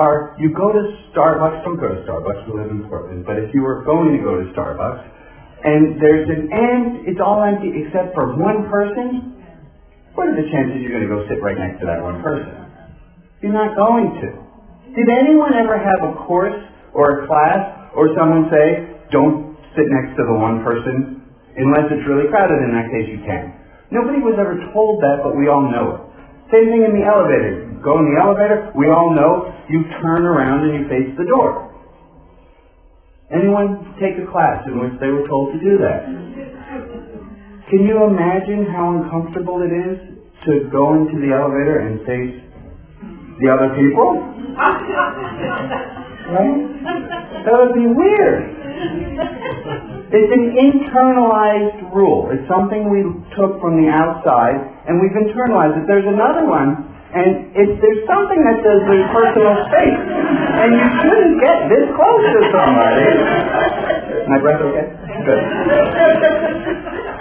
are 0.00 0.34
you 0.40 0.48
go 0.56 0.72
to 0.72 0.82
Starbucks, 1.12 1.60
don't 1.62 1.76
go 1.76 1.92
to 1.92 2.00
Starbucks, 2.08 2.48
we 2.48 2.56
live 2.56 2.72
in 2.72 2.88
Portland, 2.88 3.26
but 3.28 3.36
if 3.36 3.52
you 3.52 3.60
were 3.60 3.84
going 3.84 4.16
to 4.16 4.22
go 4.24 4.40
to 4.40 4.48
Starbucks, 4.56 5.04
and 5.64 6.00
there's 6.00 6.28
an 6.28 6.48
end, 6.48 7.08
it's 7.08 7.20
all 7.20 7.44
empty 7.44 7.84
except 7.84 8.14
for 8.16 8.36
one 8.40 8.68
person, 8.72 9.44
what 10.16 10.28
are 10.28 10.36
the 10.36 10.48
chances 10.48 10.80
you're 10.80 10.94
going 10.94 11.04
to 11.04 11.12
go 11.12 11.20
sit 11.28 11.42
right 11.42 11.58
next 11.58 11.80
to 11.80 11.86
that 11.86 12.00
one 12.00 12.22
person? 12.22 12.64
You're 13.42 13.52
not 13.52 13.76
going 13.76 14.08
to. 14.24 14.43
Did 14.94 15.10
anyone 15.10 15.54
ever 15.58 15.74
have 15.74 16.06
a 16.06 16.14
course 16.26 16.54
or 16.94 17.22
a 17.22 17.26
class 17.26 17.90
or 17.98 18.14
someone 18.14 18.46
say, 18.50 18.94
don't 19.10 19.58
sit 19.74 19.90
next 19.90 20.14
to 20.18 20.22
the 20.22 20.36
one 20.38 20.62
person 20.62 21.22
unless 21.58 21.90
it's 21.90 22.06
really 22.06 22.30
crowded. 22.30 22.58
In 22.62 22.70
that 22.74 22.90
case, 22.90 23.10
you 23.10 23.22
can. 23.26 23.54
Nobody 23.90 24.22
was 24.22 24.38
ever 24.38 24.58
told 24.74 25.02
that, 25.02 25.22
but 25.22 25.38
we 25.38 25.46
all 25.46 25.66
know 25.66 25.86
it. 25.94 26.00
Same 26.50 26.70
thing 26.70 26.82
in 26.86 26.94
the 26.98 27.06
elevator. 27.06 27.74
Go 27.82 27.98
in 27.98 28.06
the 28.14 28.18
elevator, 28.18 28.72
we 28.74 28.88
all 28.88 29.12
know 29.12 29.50
you 29.68 29.84
turn 30.00 30.24
around 30.24 30.66
and 30.66 30.72
you 30.78 30.82
face 30.88 31.10
the 31.18 31.26
door. 31.26 31.70
Anyone 33.34 33.98
take 34.00 34.16
a 34.16 34.26
class 34.30 34.62
in 34.66 34.78
which 34.78 34.94
they 35.00 35.08
were 35.08 35.26
told 35.28 35.52
to 35.52 35.60
do 35.60 35.76
that? 35.82 36.06
Can 37.68 37.82
you 37.84 38.04
imagine 38.04 38.68
how 38.70 38.94
uncomfortable 38.94 39.60
it 39.64 39.72
is 39.72 39.96
to 40.46 40.68
go 40.70 40.94
into 40.94 41.18
the 41.18 41.32
elevator 41.32 41.82
and 41.82 42.04
face 42.04 42.36
the 43.40 43.48
other 43.50 43.70
people? 43.74 44.22
Right? 46.24 46.56
That 47.44 47.54
would 47.60 47.74
be 47.74 47.86
weird. 47.86 48.54
It's 50.14 50.30
an 50.30 50.44
internalized 50.54 51.90
rule. 51.92 52.30
It's 52.30 52.46
something 52.46 52.88
we 52.88 53.02
took 53.34 53.60
from 53.60 53.82
the 53.82 53.90
outside 53.90 54.56
and 54.86 55.02
we've 55.02 55.14
internalized 55.16 55.82
it. 55.82 55.84
There's 55.90 56.06
another 56.06 56.46
one, 56.46 56.86
and 57.14 57.50
if 57.54 57.78
there's 57.78 58.02
something 58.10 58.40
that 58.42 58.58
says 58.62 58.78
there's 58.86 59.08
personal 59.14 59.54
space. 59.70 60.00
And 60.54 60.70
you 60.74 60.86
shouldn't 61.02 61.36
get 61.42 61.58
this 61.70 61.86
close 61.98 62.24
to 62.24 62.40
somebody. 62.54 63.10
My 64.30 64.38
breath 64.38 64.62
okay? 64.62 64.86
Good. 65.26 65.42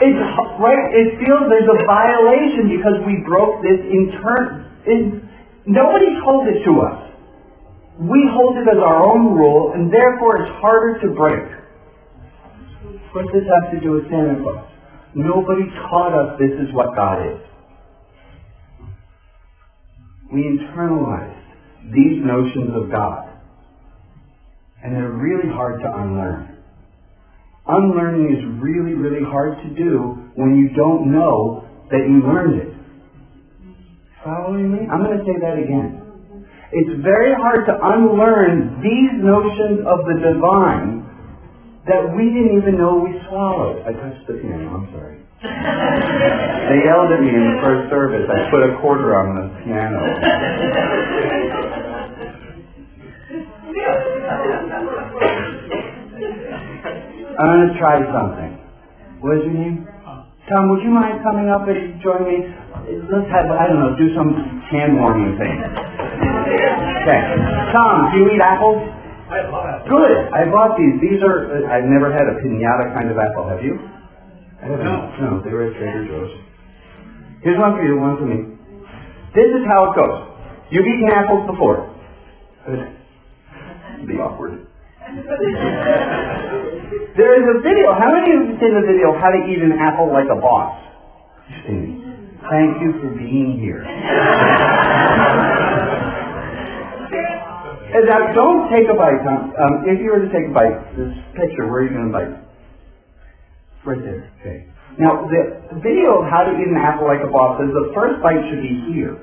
It's 0.03 0.22
right. 0.60 0.86
It 0.93 1.17
feels 1.22 1.50
there's 1.50 1.70
a 1.70 1.79
violation 1.86 2.70
because 2.74 2.98
we 3.05 3.22
broke 3.25 3.62
this 3.62 3.79
intern. 3.86 4.70
In, 4.86 5.29
nobody 5.65 6.10
told 6.24 6.48
it 6.48 6.63
to 6.65 6.72
us. 6.82 7.00
We 8.00 8.20
hold 8.34 8.58
it 8.58 8.67
as 8.67 8.82
our 8.82 9.05
own 9.05 9.38
rule, 9.38 9.72
and 9.75 9.93
therefore 9.93 10.41
it's 10.41 10.51
harder 10.60 11.00
to 11.01 11.08
break. 11.13 11.63
What 13.13 13.26
does 13.30 13.41
this 13.41 13.47
have 13.62 13.71
to 13.73 13.80
do 13.80 13.91
with 13.91 14.10
Santa 14.10 14.41
Claus? 14.41 14.65
Nobody 15.15 15.69
taught 15.89 16.13
us 16.17 16.39
this 16.39 16.58
is 16.58 16.73
what 16.73 16.95
God 16.95 17.21
is. 17.21 17.39
We 20.34 20.41
internalized 20.41 21.43
these 21.93 22.26
notions 22.26 22.71
of 22.73 22.89
God. 22.89 23.30
And 24.84 24.95
they're 24.95 25.12
really 25.12 25.54
hard 25.54 25.80
to 25.82 25.88
unlearn. 25.88 26.58
Unlearning 27.67 28.36
is 28.36 28.43
really, 28.62 28.93
really 28.93 29.23
hard 29.23 29.58
to 29.63 29.69
do 29.78 30.17
when 30.36 30.58
you 30.58 30.76
don't 30.76 31.12
know 31.12 31.63
that 31.91 32.10
you 32.10 32.19
learned 32.26 32.62
it. 32.62 32.72
Following 34.23 34.71
me? 34.71 34.88
I'm 34.88 35.03
going 35.03 35.19
to 35.19 35.25
say 35.27 35.36
that 35.36 35.59
again. 35.59 35.99
It's 36.71 37.03
very 37.03 37.36
hard 37.36 37.67
to 37.67 37.75
unlearn 37.75 38.79
these 38.79 39.19
notions 39.19 39.83
of 39.83 40.07
the 40.07 40.15
divine 40.15 41.03
that 41.91 42.07
we 42.15 42.31
didn't 42.31 42.55
even 42.55 42.79
know 42.79 43.03
we 43.03 43.19
swallowed. 43.27 43.83
I 43.83 43.91
touched 43.91 44.23
the 44.25 44.39
piano, 44.39 44.79
I'm 44.79 44.88
sorry. 44.95 45.19
they 46.71 46.79
yelled 46.88 47.12
at 47.12 47.19
me 47.19 47.36
in 47.36 47.43
the 47.51 47.59
first 47.59 47.91
service. 47.91 48.23
I 48.31 48.47
put 48.47 48.63
a 48.63 48.79
quarter 48.79 49.12
on 49.12 49.27
the 49.36 49.45
piano. 49.67 49.99
I'm 57.39 57.49
going 57.51 57.67
to 57.67 57.75
try 57.75 57.99
something. 58.07 58.51
What 59.19 59.38
is 59.38 59.43
your 59.43 59.53
name? 59.53 59.88
Tom, 60.47 60.69
would 60.71 60.83
you 60.83 60.91
mind 60.91 61.23
coming 61.23 61.47
up 61.51 61.67
and 61.67 61.99
join 62.03 62.23
me? 62.27 62.62
Let's 62.84 63.32
have, 63.32 63.48
I 63.48 63.72
don't 63.72 63.80
know, 63.80 63.96
do 63.96 64.12
some 64.12 64.36
hand 64.67 65.00
warming 65.00 65.39
thing. 65.39 65.56
Okay. 65.56 67.22
Tom, 67.72 68.12
do 68.12 68.19
you 68.19 68.36
eat 68.36 68.43
apples? 68.43 68.84
I 69.32 69.48
love 69.48 69.63
apples. 69.63 69.88
Good. 69.88 70.15
I 70.36 70.43
bought 70.52 70.76
these. 70.76 71.00
These 71.00 71.24
are, 71.24 71.63
uh, 71.63 71.72
I've 71.72 71.88
never 71.88 72.12
had 72.12 72.28
a 72.28 72.36
pinata 72.43 72.91
kind 72.91 73.08
of 73.08 73.15
apple. 73.15 73.48
Have 73.48 73.63
you? 73.63 73.80
I 74.60 74.67
haven't. 74.67 74.84
No. 74.84 75.15
No, 75.19 75.39
they 75.43 75.56
were 75.56 75.72
at 75.72 75.80
Trader 75.80 76.12
Joe's. 76.12 76.32
Here's 77.39 77.60
one 77.60 77.76
for 77.80 77.84
you, 77.88 77.96
one 78.00 78.19
for 78.19 78.28
me. 78.28 78.52
This 79.32 79.48
is 79.48 79.63
how 79.67 79.91
it 79.91 79.96
goes. 79.96 80.28
You've 80.72 80.88
eaten 80.88 81.08
apples 81.12 81.48
before. 81.48 81.88
It'd 82.67 84.08
be 84.08 84.19
awkward. 84.19 84.67
there 87.15 87.34
is 87.39 87.46
a 87.48 87.58
video. 87.63 87.96
How 87.96 88.12
many 88.12 88.28
of 88.28 88.43
you 88.43 88.52
have 88.52 88.60
seen 88.60 88.74
the 88.76 88.84
video 88.88 89.15
How 89.19 89.32
to 89.32 89.39
Eat 89.48 89.63
an 89.63 89.72
Apple 89.80 90.12
Like 90.12 90.28
a 90.28 90.36
Boss? 90.39 90.84
Thank 92.49 92.82
you 92.82 92.93
for 93.01 93.15
being 93.17 93.60
here. 93.60 93.84
And 97.93 98.10
now, 98.10 98.34
don't 98.34 98.73
take 98.73 98.89
a 98.89 98.97
bite, 98.97 99.21
Tom. 99.21 99.53
Um, 99.53 99.86
if 99.86 100.01
you 100.01 100.10
were 100.10 100.25
to 100.25 100.32
take 100.34 100.49
a 100.49 100.53
bite, 100.53 100.97
this 100.97 101.13
picture, 101.38 101.69
where 101.69 101.82
are 101.82 101.84
you 101.86 101.93
going 101.93 102.10
to 102.10 102.13
bite? 102.13 102.34
Right 103.86 104.01
there. 104.01 104.34
Okay. 104.41 104.65
Now, 104.97 105.29
the 105.29 105.77
video 105.77 106.25
of 106.25 106.25
how 106.25 106.41
to 106.41 106.58
eat 106.58 106.69
an 106.73 106.77
apple 106.82 107.06
like 107.06 107.21
a 107.21 107.29
boss 107.29 107.62
says 107.62 107.69
the 107.69 107.93
first 107.93 108.17
bite 108.25 108.41
should 108.49 108.65
be 108.65 108.82
here. 108.89 109.21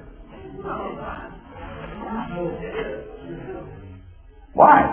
Why? 4.55 4.87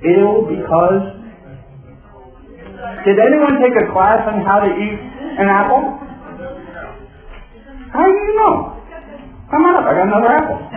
Ew, 0.00 0.48
because. 0.48 1.20
Did 3.04 3.20
anyone 3.20 3.60
take 3.60 3.76
a 3.76 3.92
class 3.92 4.24
on 4.32 4.40
how 4.48 4.64
to 4.64 4.72
eat 4.72 5.00
an 5.38 5.48
apple? 5.48 5.82
How 7.92 8.02
do 8.06 8.10
you 8.10 8.34
know? 8.38 8.76
Come 9.50 9.66
on 9.66 9.74
up, 9.78 9.84
I 9.86 9.92
got 9.94 10.06
another 10.06 10.30
apple. 10.30 10.58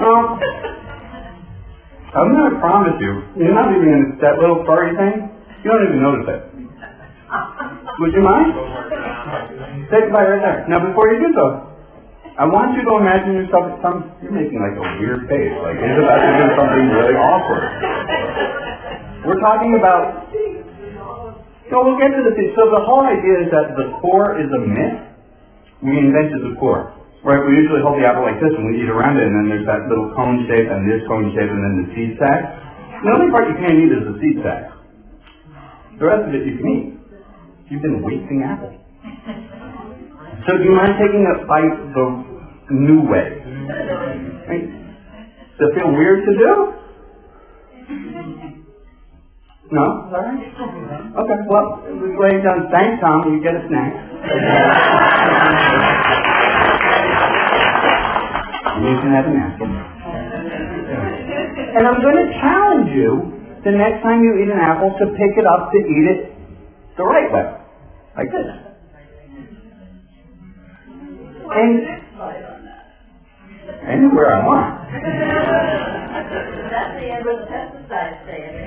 um, 0.00 0.24
I'm 2.10 2.28
going 2.34 2.50
to 2.50 2.58
promise 2.58 2.96
you, 2.98 3.22
you're 3.38 3.54
not 3.54 3.70
even 3.70 3.88
in 3.88 4.02
that 4.20 4.40
little 4.40 4.64
furry 4.66 4.96
thing. 4.96 5.30
You 5.62 5.70
don't 5.70 5.84
even 5.86 6.02
notice 6.02 6.26
it. 6.26 6.40
Would 8.00 8.12
you 8.16 8.24
mind? 8.24 8.50
Take 9.92 10.08
a 10.08 10.12
bite 10.12 10.26
right 10.26 10.40
there. 10.40 10.64
Now, 10.66 10.80
before 10.80 11.12
you 11.12 11.20
do 11.20 11.30
so, 11.36 11.70
I 12.40 12.48
want 12.48 12.72
you 12.72 12.82
to 12.88 12.92
imagine 12.96 13.36
yourself 13.36 13.68
at 13.68 13.76
some. 13.84 14.08
You're 14.24 14.32
making 14.32 14.56
like 14.56 14.72
a 14.72 14.86
weird 14.96 15.28
face, 15.28 15.52
like 15.60 15.76
he's 15.76 16.00
about 16.00 16.18
to 16.24 16.30
do 16.40 16.46
something 16.56 16.86
really 16.88 17.16
awkward. 17.20 17.68
We're 19.28 19.42
talking 19.44 19.76
about. 19.76 20.32
So 21.70 21.86
we'll 21.86 21.98
get 22.02 22.10
to 22.10 22.22
the. 22.26 22.34
So 22.58 22.62
the 22.74 22.82
whole 22.82 23.06
idea 23.06 23.46
is 23.46 23.48
that 23.54 23.78
the 23.78 23.94
core 24.02 24.36
is 24.42 24.50
a 24.50 24.62
myth 24.62 25.10
we 25.82 25.96
invented 25.96 26.44
the 26.44 26.54
core. 26.60 26.92
Right, 27.20 27.40
we 27.44 27.52
usually 27.52 27.84
hold 27.84 28.00
the 28.00 28.08
apple 28.08 28.24
like 28.24 28.40
this 28.40 28.48
and 28.48 28.64
we 28.64 28.80
eat 28.80 28.88
around 28.88 29.20
it 29.20 29.28
and 29.28 29.36
then 29.36 29.46
there's 29.52 29.68
that 29.68 29.84
little 29.92 30.08
cone 30.16 30.40
shape 30.48 30.72
and 30.72 30.88
this 30.88 31.04
cone 31.04 31.28
shape 31.36 31.52
and 31.52 31.60
then 31.60 31.74
the 31.84 31.86
seed 31.92 32.16
sac. 32.16 32.40
The 33.04 33.12
only 33.12 33.28
part 33.28 33.44
you 33.48 33.60
can't 33.60 33.76
eat 33.76 33.92
is 33.92 34.08
the 34.08 34.16
seed 34.24 34.40
sac. 34.40 34.72
The 36.00 36.04
rest 36.08 36.24
of 36.28 36.32
it 36.32 36.48
you 36.48 36.56
can 36.56 36.66
eat. 36.68 36.86
You've 37.68 37.84
been 37.84 38.00
wasting 38.00 38.40
apple. 38.40 38.72
So 40.48 40.56
do 40.56 40.64
you 40.64 40.72
mind 40.72 40.96
taking 40.96 41.28
a 41.28 41.44
bite 41.44 41.76
the 41.92 42.06
new 42.72 43.04
way? 43.04 43.36
Right? 44.48 44.64
Does 45.60 45.68
it 45.68 45.76
feel 45.76 45.92
weird 45.92 46.24
to 46.24 46.32
do? 46.40 46.52
No? 49.70 49.86
Okay, 50.10 51.38
well, 51.46 51.78
we've 51.86 52.18
laid 52.18 52.42
down, 52.42 52.66
thanks 52.74 52.98
Tom, 53.00 53.22
you 53.30 53.38
get 53.38 53.54
a 53.54 53.62
snack. 53.70 53.94
You 58.82 58.94
can 58.98 59.14
have 59.14 59.26
a 59.26 59.30
napkin. 59.30 59.70
And 61.76 61.86
I'm 61.86 62.02
going 62.02 62.18
to 62.18 62.28
challenge 62.42 62.90
you 62.90 63.30
the 63.62 63.70
next 63.70 64.02
time 64.02 64.24
you 64.24 64.42
eat 64.42 64.50
an 64.50 64.58
apple 64.58 64.90
to 64.98 65.06
pick 65.14 65.38
it 65.38 65.46
up 65.46 65.70
to 65.70 65.78
eat 65.78 66.06
it 66.18 66.34
the 66.96 67.04
right 67.04 67.30
way. 67.30 67.46
Like 68.16 68.30
this. 68.32 68.46
And 71.52 71.86
anywhere 73.86 74.34
I 74.34 74.46
want. 74.46 74.90
That's 76.70 76.94
the 76.98 77.06
end 77.10 77.24
where 77.24 77.36
the 77.38 77.46
pesticides 77.46 78.22
stay 78.24 78.59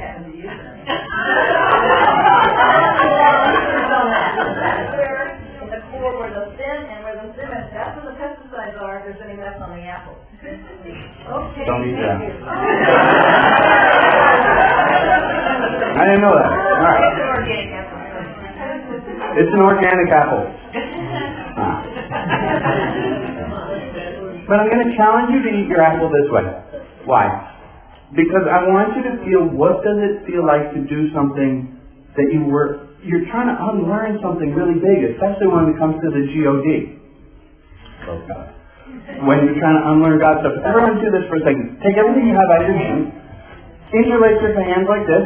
in 5.64 5.70
the 5.70 5.82
core 5.92 6.20
where 6.20 6.34
the 6.34 6.46
thin 6.58 6.80
and 6.90 7.04
where 7.04 7.16
the 7.16 7.28
is, 7.32 7.36
that's 7.74 7.96
where 7.98 8.06
the 8.12 8.16
pesticides 8.20 8.78
are, 8.82 9.00
if 9.00 9.06
there's 9.16 9.22
any 9.24 9.40
left 9.40 9.62
on 9.62 9.72
the 9.76 9.84
apple. 9.84 10.18
Okay. 10.44 11.66
Don't 11.66 11.88
eat 11.88 11.96
that. 12.04 12.20
I 15.94 16.04
didn't 16.10 16.22
know 16.22 16.36
that. 16.36 16.50
All 16.52 16.84
right. 16.84 17.06
It's 17.06 17.16
an 17.16 17.30
organic 17.32 17.72
apple. 17.80 18.02
It's 19.40 19.54
an 19.54 19.62
organic 19.62 20.10
apple. 20.12 20.44
But 24.48 24.60
I'm 24.60 24.68
going 24.70 24.84
to 24.84 24.96
challenge 24.98 25.32
you 25.32 25.40
to 25.42 25.50
eat 25.56 25.68
your 25.72 25.82
apple 25.82 26.12
this 26.12 26.28
way. 26.30 26.44
Why? 27.06 27.53
Because 28.14 28.46
I 28.46 28.70
want 28.70 28.94
you 28.94 29.04
to 29.10 29.14
feel 29.26 29.42
what 29.50 29.82
does 29.82 29.98
it 29.98 30.22
feel 30.30 30.46
like 30.46 30.70
to 30.78 30.86
do 30.86 31.10
something 31.18 31.74
that 32.14 32.30
you 32.30 32.46
were, 32.46 32.94
you're 33.02 33.26
trying 33.34 33.50
to 33.50 33.58
unlearn 33.58 34.22
something 34.22 34.54
really 34.54 34.78
big, 34.78 35.18
especially 35.18 35.50
when 35.50 35.74
it 35.74 35.78
comes 35.82 35.98
to 35.98 36.14
the 36.14 36.30
G-O-D. 36.30 36.68
Oh, 38.06 38.22
God. 38.30 38.54
When 39.26 39.50
you're 39.50 39.58
trying 39.58 39.82
to 39.82 39.86
unlearn 39.98 40.22
God 40.22 40.46
stuff. 40.46 40.62
Everyone 40.62 41.02
do 41.02 41.10
this 41.10 41.26
for 41.26 41.42
a 41.42 41.44
second. 41.44 41.82
Take 41.82 41.98
everything 41.98 42.30
you 42.30 42.38
have 42.38 42.50
out 42.54 42.62
of 42.62 42.70
your 42.70 42.78
hand, 42.78 43.10
interlace 43.90 44.38
your 44.46 44.54
hands 44.62 44.86
like 44.86 45.06
this. 45.10 45.26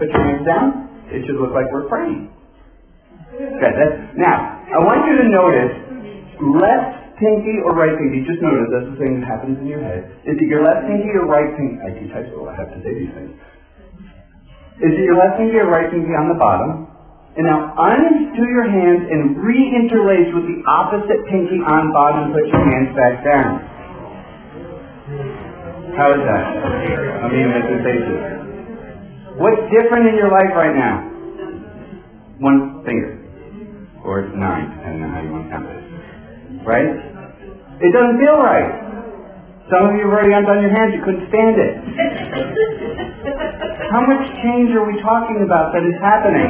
Put 0.00 0.08
your 0.08 0.24
hands 0.24 0.44
down. 0.48 0.88
It 1.12 1.28
should 1.28 1.36
look 1.36 1.52
like 1.52 1.68
we're 1.68 1.84
praying. 1.92 2.32
Okay, 3.32 3.72
that's, 3.76 4.16
now, 4.16 4.64
I 4.72 4.80
want 4.80 5.04
you 5.04 5.20
to 5.20 5.26
notice 5.28 5.72
left 6.40 7.01
pinky 7.18 7.60
or 7.64 7.76
right 7.76 7.92
pinky, 7.96 8.24
just 8.24 8.40
notice 8.40 8.68
that's 8.72 8.88
the 8.92 8.98
thing 9.00 9.20
that 9.20 9.26
happens 9.28 9.58
in 9.60 9.66
your 9.66 9.80
head. 9.82 10.08
Is 10.24 10.36
it 10.36 10.48
your 10.48 10.64
left 10.64 10.88
pinky 10.88 11.12
or 11.16 11.26
right 11.28 11.50
pinky? 11.56 11.80
I 11.80 11.92
can 11.92 12.06
teach 12.06 12.14
high 12.14 12.28
school, 12.32 12.48
I 12.48 12.54
have 12.56 12.70
to 12.72 12.78
say 12.80 12.92
these 12.92 13.12
things. 13.12 13.32
Is 14.82 14.92
it 14.96 15.04
your 15.04 15.18
left 15.20 15.36
pinky 15.38 15.60
or 15.60 15.68
right 15.68 15.88
pinky 15.90 16.14
on 16.16 16.32
the 16.32 16.38
bottom? 16.38 16.88
And 17.32 17.48
now 17.48 17.72
undo 17.72 18.44
your 18.44 18.68
hands 18.68 19.08
and 19.08 19.40
re-interlace 19.40 20.28
with 20.36 20.44
the 20.44 20.60
opposite 20.68 21.24
pinky 21.32 21.64
on 21.64 21.88
bottom. 21.96 22.28
Put 22.36 22.44
your 22.44 22.60
hands 22.60 22.92
back 22.92 23.24
down. 23.24 23.50
How 25.96 26.12
is 26.12 26.20
that? 26.24 26.44
I 27.24 27.26
mean, 27.32 27.48
the 27.52 27.60
sensation. 27.72 28.16
What's 29.40 29.64
different 29.72 30.12
in 30.12 30.16
your 30.20 30.28
life 30.28 30.52
right 30.52 30.76
now? 30.76 31.08
One 32.40 32.84
finger. 32.84 33.16
Or 34.04 34.28
nine, 34.36 34.76
depending 34.76 35.04
on 35.04 35.10
how 35.14 35.20
you 35.22 35.32
want 35.32 35.44
to 35.46 35.50
count 35.50 35.66
it. 35.72 35.81
Right? 36.62 36.94
It 37.82 37.90
doesn't 37.90 38.18
feel 38.22 38.38
right. 38.38 38.70
Some 39.70 39.88
of 39.88 39.94
you 39.96 40.04
have 40.06 40.12
already 40.14 40.34
on 40.36 40.44
your 40.46 40.70
hands, 40.70 40.94
you 40.94 41.02
couldn't 41.02 41.26
stand 41.32 41.56
it. 41.58 41.74
How 43.92 44.04
much 44.04 44.24
change 44.44 44.70
are 44.72 44.84
we 44.84 45.00
talking 45.00 45.42
about 45.44 45.72
that 45.72 45.84
is 45.84 45.96
happening? 46.00 46.48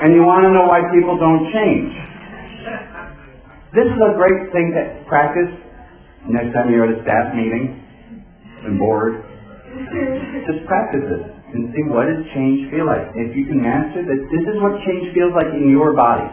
And 0.00 0.14
you 0.16 0.24
want 0.24 0.44
to 0.48 0.52
know 0.52 0.64
why 0.64 0.80
people 0.92 1.16
don't 1.20 1.52
change. 1.52 1.92
This 3.72 3.86
is 3.86 4.00
a 4.00 4.12
great 4.18 4.50
thing 4.50 4.74
to 4.74 4.82
practice 5.06 5.48
next 6.28 6.52
time 6.52 6.72
you're 6.72 6.84
at 6.88 6.92
a 6.92 7.00
staff 7.04 7.32
meeting 7.34 7.80
and 8.66 8.78
bored. 8.78 9.22
Just 10.44 10.66
practice 10.66 11.06
it 11.06 11.22
and 11.54 11.70
see 11.72 11.84
what 11.86 12.10
does 12.10 12.26
change 12.34 12.68
feel 12.70 12.84
like. 12.86 13.14
If 13.14 13.36
you 13.36 13.46
can 13.46 13.62
master 13.62 14.02
this, 14.02 14.20
this 14.28 14.42
is 14.44 14.58
what 14.58 14.74
change 14.82 15.14
feels 15.14 15.32
like 15.32 15.54
in 15.54 15.70
your 15.70 15.94
body. 15.94 16.26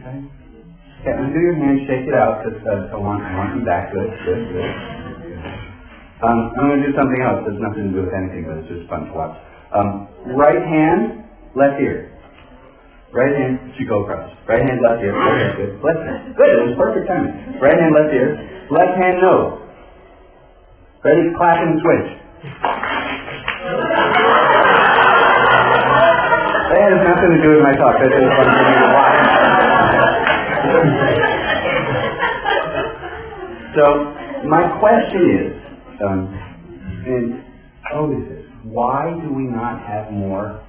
Okay? 0.00 0.18
Okay, 1.02 1.18
undo 1.18 1.34
your 1.34 1.58
hand, 1.58 1.82
shake 1.90 2.06
it 2.06 2.14
out, 2.14 2.46
because 2.46 2.62
uh, 2.62 2.94
I 2.94 2.98
want, 3.02 3.26
I 3.26 3.34
want 3.34 3.58
you 3.58 3.66
back. 3.66 3.90
Good, 3.90 4.06
good, 4.22 4.38
good. 4.54 4.70
Um, 6.22 6.54
I'm 6.54 6.70
going 6.70 6.78
to 6.78 6.86
do 6.86 6.94
something 6.94 7.18
else. 7.26 7.42
There's 7.42 7.58
nothing 7.58 7.90
to 7.90 7.92
do 7.98 8.06
with 8.06 8.14
anything, 8.14 8.46
but 8.46 8.62
it's 8.62 8.70
just 8.70 8.86
fun 8.86 9.10
to 9.10 9.12
watch. 9.12 9.34
Um, 9.74 10.06
right 10.38 10.62
hand, 10.62 11.26
left 11.58 11.82
ear. 11.82 12.14
Right 13.10 13.34
hand 13.34 13.74
should 13.74 13.90
go 13.90 14.06
across. 14.06 14.30
Right 14.46 14.62
hand, 14.62 14.78
left 14.78 15.02
ear. 15.02 15.10
Okay, 15.10 15.50
good. 15.58 15.82
Left 15.82 16.06
hand. 16.06 16.38
Good, 16.38 16.50
it 16.54 16.70
was 16.70 16.74
perfect 16.78 17.10
timing. 17.10 17.34
Right 17.58 17.74
hand, 17.74 17.98
left 17.98 18.14
ear. 18.14 18.38
Left 18.70 18.94
hand, 18.94 19.18
nose. 19.18 19.58
Ready? 21.02 21.34
Clap 21.34 21.66
and 21.66 21.82
switch. 21.82 22.08
That 26.70 26.78
has 26.78 26.98
nothing 27.10 27.30
to 27.34 27.40
do 27.42 27.58
with 27.58 27.62
my 27.66 27.74
talk. 27.74 27.98
That's 27.98 28.14
just 28.14 28.30
fun 28.38 28.46
for 28.54 28.64
me 28.70 28.81
so, 33.74 33.84
my 34.48 34.78
question 34.80 35.22
is, 35.40 35.52
um, 36.04 36.20
and 37.06 37.42
always 37.94 38.24
is, 38.30 38.44
why 38.64 39.12
do 39.22 39.32
we 39.32 39.44
not 39.44 39.80
have 39.84 40.12
more 40.12 40.64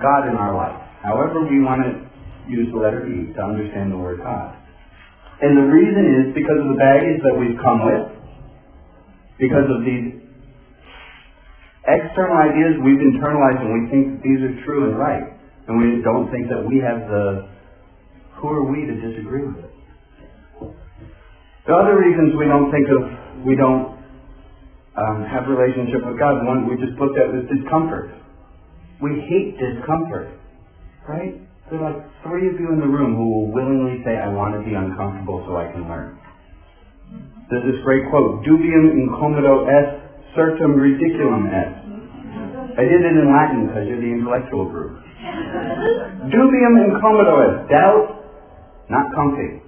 God 0.00 0.28
in 0.28 0.36
our 0.36 0.54
life? 0.54 0.78
However 1.02 1.44
we 1.44 1.62
want 1.62 1.82
to 1.82 1.90
use 2.50 2.68
the 2.72 2.78
letter 2.78 3.06
E 3.06 3.32
to 3.34 3.40
understand 3.40 3.92
the 3.92 3.96
word 3.96 4.20
God. 4.22 4.56
And 5.40 5.58
the 5.58 5.68
reason 5.70 6.04
is 6.22 6.24
because 6.34 6.58
of 6.62 6.68
the 6.70 6.78
baggage 6.78 7.18
that 7.26 7.34
we've 7.34 7.58
come 7.58 7.82
with, 7.82 8.06
because 9.38 9.66
of 9.66 9.82
these 9.82 10.22
external 11.86 12.38
ideas 12.38 12.78
we've 12.78 13.02
internalized 13.02 13.58
and 13.58 13.70
we 13.74 13.82
think 13.90 14.04
that 14.14 14.20
these 14.22 14.38
are 14.38 14.54
true 14.64 14.90
and 14.90 14.98
right. 14.98 15.26
And 15.66 15.78
we 15.78 16.02
don't 16.02 16.30
think 16.30 16.48
that 16.50 16.62
we 16.62 16.78
have 16.82 17.06
the, 17.06 17.50
who 18.38 18.48
are 18.50 18.66
we 18.66 18.86
to 18.86 18.94
disagree 18.98 19.46
with 19.46 19.61
it? 19.61 19.61
The 21.66 21.74
other 21.74 21.94
reasons 21.94 22.34
we 22.34 22.50
don't 22.50 22.74
think 22.74 22.90
of, 22.90 23.02
we 23.46 23.54
don't 23.54 23.94
um, 24.98 25.22
have 25.30 25.46
relationship 25.46 26.02
with 26.02 26.18
God, 26.18 26.42
one 26.42 26.66
we 26.66 26.74
just 26.74 26.98
looked 26.98 27.14
at 27.14 27.30
is 27.30 27.46
discomfort. 27.46 28.10
We 28.98 29.22
hate 29.30 29.54
discomfort, 29.62 30.34
right? 31.06 31.38
There 31.70 31.78
are 31.78 31.94
like 31.94 32.02
three 32.26 32.50
of 32.50 32.58
you 32.58 32.74
in 32.74 32.82
the 32.82 32.90
room 32.90 33.14
who 33.14 33.26
will 33.30 33.48
willingly 33.54 34.02
say, 34.02 34.18
I 34.18 34.26
want 34.34 34.58
to 34.58 34.62
be 34.66 34.74
uncomfortable 34.74 35.46
so 35.46 35.54
I 35.54 35.70
can 35.70 35.86
learn. 35.86 36.18
There's 37.48 37.62
this 37.62 37.80
great 37.86 38.10
quote, 38.10 38.42
dubium 38.42 38.98
incommodo 38.98 39.62
est, 39.70 40.02
certum 40.34 40.74
ridiculum 40.74 41.46
est. 41.46 41.78
I 42.74 42.82
did 42.82 43.06
it 43.06 43.14
in 43.22 43.30
Latin 43.30 43.70
because 43.70 43.86
you're 43.86 44.00
the 44.00 44.10
intellectual 44.10 44.66
group. 44.66 44.98
Dubium 46.26 46.74
incommodo 46.90 47.38
est, 47.38 47.70
doubt, 47.70 48.18
not 48.90 49.14
comfy. 49.14 49.62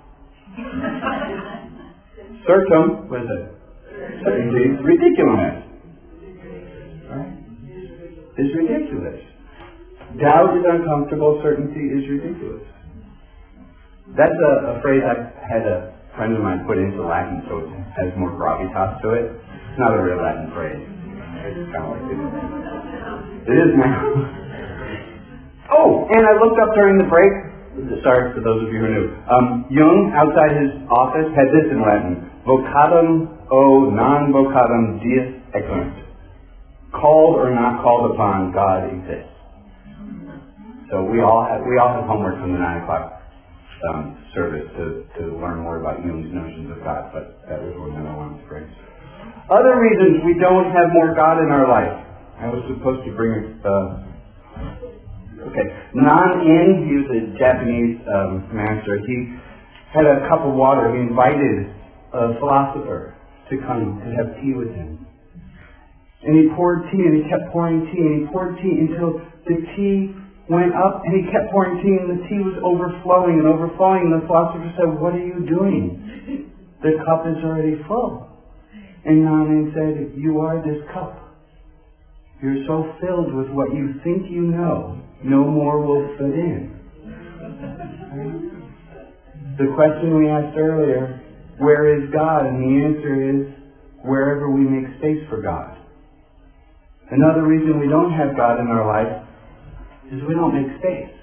Certum, 2.47 3.09
what 3.09 3.23
is 3.25 3.31
it? 3.31 3.45
Certainty, 4.25 4.65
ridiculum 4.85 5.41
est. 5.41 5.61
Right? 7.09 7.33
Is 8.37 8.51
ridiculous. 8.53 9.21
Doubt 10.21 10.57
is 10.59 10.65
uncomfortable, 10.69 11.41
certainty 11.43 11.81
is 11.81 12.05
ridiculous. 12.11 12.63
That's 14.17 14.37
a, 14.37 14.53
a 14.77 14.83
phrase 14.83 15.03
I've 15.03 15.33
had 15.41 15.65
a 15.67 15.95
friend 16.17 16.37
of 16.37 16.43
mine 16.43 16.63
put 16.67 16.79
into 16.79 17.03
Latin, 17.03 17.43
so 17.49 17.65
it 17.65 17.71
has 17.97 18.13
more 18.19 18.31
gravitas 18.31 19.01
to 19.03 19.09
it. 19.17 19.27
It's 19.33 19.79
not 19.81 19.97
a 19.97 20.03
real 20.03 20.21
Latin 20.21 20.53
phrase. 20.53 20.79
It's 20.79 21.67
kind 21.73 21.83
of 21.83 21.97
like 21.97 22.07
it. 22.13 22.21
It 23.51 23.57
is 23.57 23.73
now. 23.77 24.41
Oh, 25.73 26.05
and 26.13 26.23
I 26.29 26.37
looked 26.37 26.61
up 26.61 26.77
during 26.77 27.01
the 27.01 27.09
break. 27.09 27.33
Sorry 28.05 28.37
for 28.37 28.45
those 28.45 28.63
of 28.63 28.69
you 28.69 28.79
who 28.85 28.89
knew. 28.93 29.07
Um, 29.27 29.65
Jung, 29.73 30.13
outside 30.13 30.61
his 30.61 30.71
office, 30.93 31.25
had 31.33 31.49
this 31.57 31.73
in 31.73 31.81
Latin: 31.81 32.31
"Vocatum 32.47 33.51
o 33.51 33.91
non 33.91 34.33
vocatum 34.33 35.01
Deus 35.03 35.41
equunt." 35.55 36.05
Called 36.93 37.37
or 37.37 37.51
not 37.51 37.83
called 37.83 38.13
upon, 38.13 38.53
God 38.53 38.87
exists. 38.87 39.35
So 40.91 41.03
we 41.03 41.21
all 41.21 41.43
have 41.43 41.67
we 41.67 41.79
all 41.79 41.91
have 41.91 42.05
homework 42.05 42.39
from 42.39 42.53
the 42.53 42.59
nine 42.61 42.83
o'clock 42.83 43.21
um, 43.91 44.17
service 44.35 44.69
to, 44.79 45.05
to 45.19 45.23
learn 45.37 45.61
more 45.61 45.81
about 45.81 46.05
Jung's 46.07 46.31
notions 46.33 46.71
of 46.71 46.85
God, 46.85 47.11
but 47.13 47.43
that 47.49 47.61
was 47.61 47.75
one 47.77 47.99
that 47.99 48.07
I 48.07 48.15
wanted 48.15 48.41
to 48.41 48.47
bring. 48.47 48.69
Other 49.51 49.77
reasons 49.81 50.23
we 50.25 50.39
don't 50.39 50.71
have 50.71 50.95
more 50.95 51.13
God 51.13 51.43
in 51.43 51.51
our 51.51 51.67
life. 51.67 51.93
I 52.41 52.49
was 52.49 52.63
supposed 52.71 53.05
to 53.05 53.13
bring 53.13 53.61
uh, 53.65 54.05
Okay. 55.45 55.67
Nan 55.93 56.31
In, 56.47 56.89
he 56.89 56.95
was 57.05 57.09
a 57.13 57.23
Japanese 57.37 58.01
um, 58.09 58.49
master. 58.57 58.97
He 59.05 59.37
had 59.93 60.09
a 60.09 60.25
cup 60.31 60.41
of 60.41 60.55
water. 60.57 60.89
He 60.97 61.05
invited 61.05 61.74
a 62.15 62.39
philosopher 62.39 63.15
to 63.51 63.59
come 63.67 64.01
and 64.03 64.15
have 64.17 64.39
tea 64.41 64.55
with 64.55 64.71
him. 64.71 65.05
And 66.23 66.39
he 66.41 66.55
poured 66.57 66.89
tea 66.89 67.03
and 67.05 67.21
he 67.21 67.29
kept 67.29 67.53
pouring 67.53 67.85
tea 67.93 68.01
and 68.01 68.15
he 68.23 68.33
poured 68.33 68.57
tea 68.63 68.75
until 68.81 69.21
the 69.45 69.61
tea 69.77 70.15
went 70.49 70.73
up 70.73 71.05
and 71.05 71.13
he 71.13 71.29
kept 71.29 71.53
pouring 71.53 71.83
tea 71.85 72.01
and 72.01 72.17
the 72.17 72.23
tea 72.29 72.41
was 72.41 72.57
overflowing 72.65 73.45
and 73.45 73.49
overflowing. 73.49 74.09
And 74.09 74.23
the 74.23 74.25
philosopher 74.25 74.73
said, 74.79 74.89
what 74.97 75.13
are 75.13 75.21
you 75.21 75.45
doing? 75.45 76.49
The 76.81 76.97
cup 77.05 77.29
is 77.29 77.43
already 77.45 77.77
full. 77.89 78.31
And 79.05 79.25
Nan-in 79.25 79.73
said, 79.77 80.17
you 80.17 80.41
are 80.41 80.65
this 80.65 80.81
cup. 80.95 81.21
You're 82.43 82.65
so 82.67 82.93
filled 83.01 83.35
with 83.35 83.49
what 83.51 83.75
you 83.75 84.01
think 84.05 84.31
you 84.31 84.43
know, 84.43 85.01
no 85.25 85.45
more 85.45 85.81
will 85.81 86.09
fit 86.17 86.33
in. 86.33 86.73
The 89.57 89.73
question 89.77 90.17
we 90.17 90.29
asked 90.29 90.57
earlier, 90.57 91.24
where 91.59 91.99
is 91.99 92.11
God? 92.13 92.47
And 92.47 92.63
the 92.63 92.73
answer 92.85 93.15
is, 93.31 93.55
wherever 94.05 94.51
we 94.51 94.61
make 94.61 94.85
space 94.99 95.25
for 95.29 95.41
God. 95.41 95.79
Another 97.11 97.47
reason 97.47 97.81
we 97.81 97.89
don't 97.89 98.13
have 98.13 98.37
God 98.37 98.61
in 98.61 98.69
our 98.69 98.85
life 98.85 99.25
is 100.13 100.21
we 100.29 100.35
don't 100.35 100.53
make 100.53 100.79
space. 100.79 101.15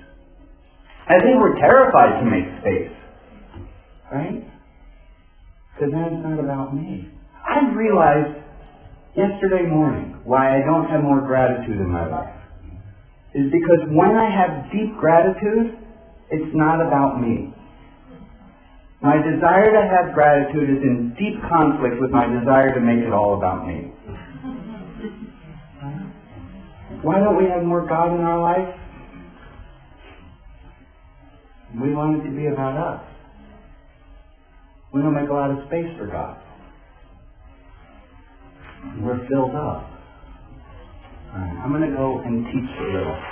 I 1.09 1.19
think 1.21 1.37
we're 1.37 1.59
terrified 1.59 2.21
to 2.21 2.25
make 2.25 2.47
space. 2.61 2.93
Right? 4.11 4.41
Because 5.73 5.93
then 5.93 6.03
it's 6.13 6.23
not 6.23 6.39
about 6.39 6.75
me. 6.75 7.09
I 7.41 7.73
realized 7.73 8.37
yesterday 9.15 9.67
morning 9.69 10.21
why 10.23 10.57
I 10.57 10.65
don't 10.65 10.89
have 10.89 11.03
more 11.03 11.21
gratitude 11.21 11.77
in 11.77 11.89
my 11.89 12.07
life. 12.07 12.35
Is 13.33 13.51
because 13.51 13.87
when 13.89 14.11
I 14.15 14.27
have 14.27 14.71
deep 14.71 14.97
gratitude, 14.99 15.79
it's 16.29 16.51
not 16.53 16.85
about 16.85 17.21
me. 17.21 17.53
My 19.01 19.17
desire 19.17 19.71
to 19.73 19.81
have 19.81 20.13
gratitude 20.13 20.77
is 20.77 20.83
in 20.83 21.15
deep 21.17 21.41
conflict 21.49 21.99
with 21.99 22.11
my 22.11 22.27
desire 22.27 22.73
to 22.75 22.79
make 22.79 22.99
it 22.99 23.11
all 23.11 23.35
about 23.35 23.65
me. 23.65 23.91
Why 27.01 27.17
don't 27.17 27.35
we 27.35 27.49
have 27.49 27.63
more 27.63 27.87
God 27.87 28.13
in 28.13 28.21
our 28.21 28.39
life? 28.39 28.75
We 31.81 31.95
want 31.95 32.21
it 32.21 32.29
to 32.29 32.35
be 32.35 32.45
about 32.45 32.77
us. 32.77 33.01
We 34.93 35.01
don't 35.01 35.15
make 35.15 35.29
a 35.29 35.33
lot 35.33 35.49
of 35.49 35.65
space 35.67 35.87
for 35.97 36.05
God. 36.05 36.37
We're 38.99 39.25
filled 39.27 39.55
up. 39.55 39.89
Right, 41.33 41.61
I'm 41.63 41.71
going 41.71 41.89
to 41.89 41.95
go 41.95 42.19
and 42.19 42.45
teach 42.45 42.69
a 42.77 42.83
little. 42.83 43.30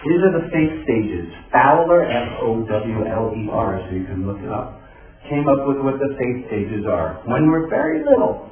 These 0.00 0.20
are 0.24 0.32
the 0.32 0.48
faith 0.48 0.72
stages. 0.88 1.28
Fowler, 1.52 2.08
F-O-W-L-E-R, 2.08 3.70
so 3.84 3.90
you 3.92 4.04
can 4.08 4.24
look 4.24 4.40
it 4.40 4.48
up, 4.48 4.80
came 5.28 5.44
up 5.44 5.68
with 5.68 5.76
what 5.84 6.00
the 6.00 6.16
faith 6.16 6.48
stages 6.48 6.88
are. 6.88 7.20
When 7.28 7.52
we're 7.52 7.68
very 7.68 8.00
little, 8.00 8.48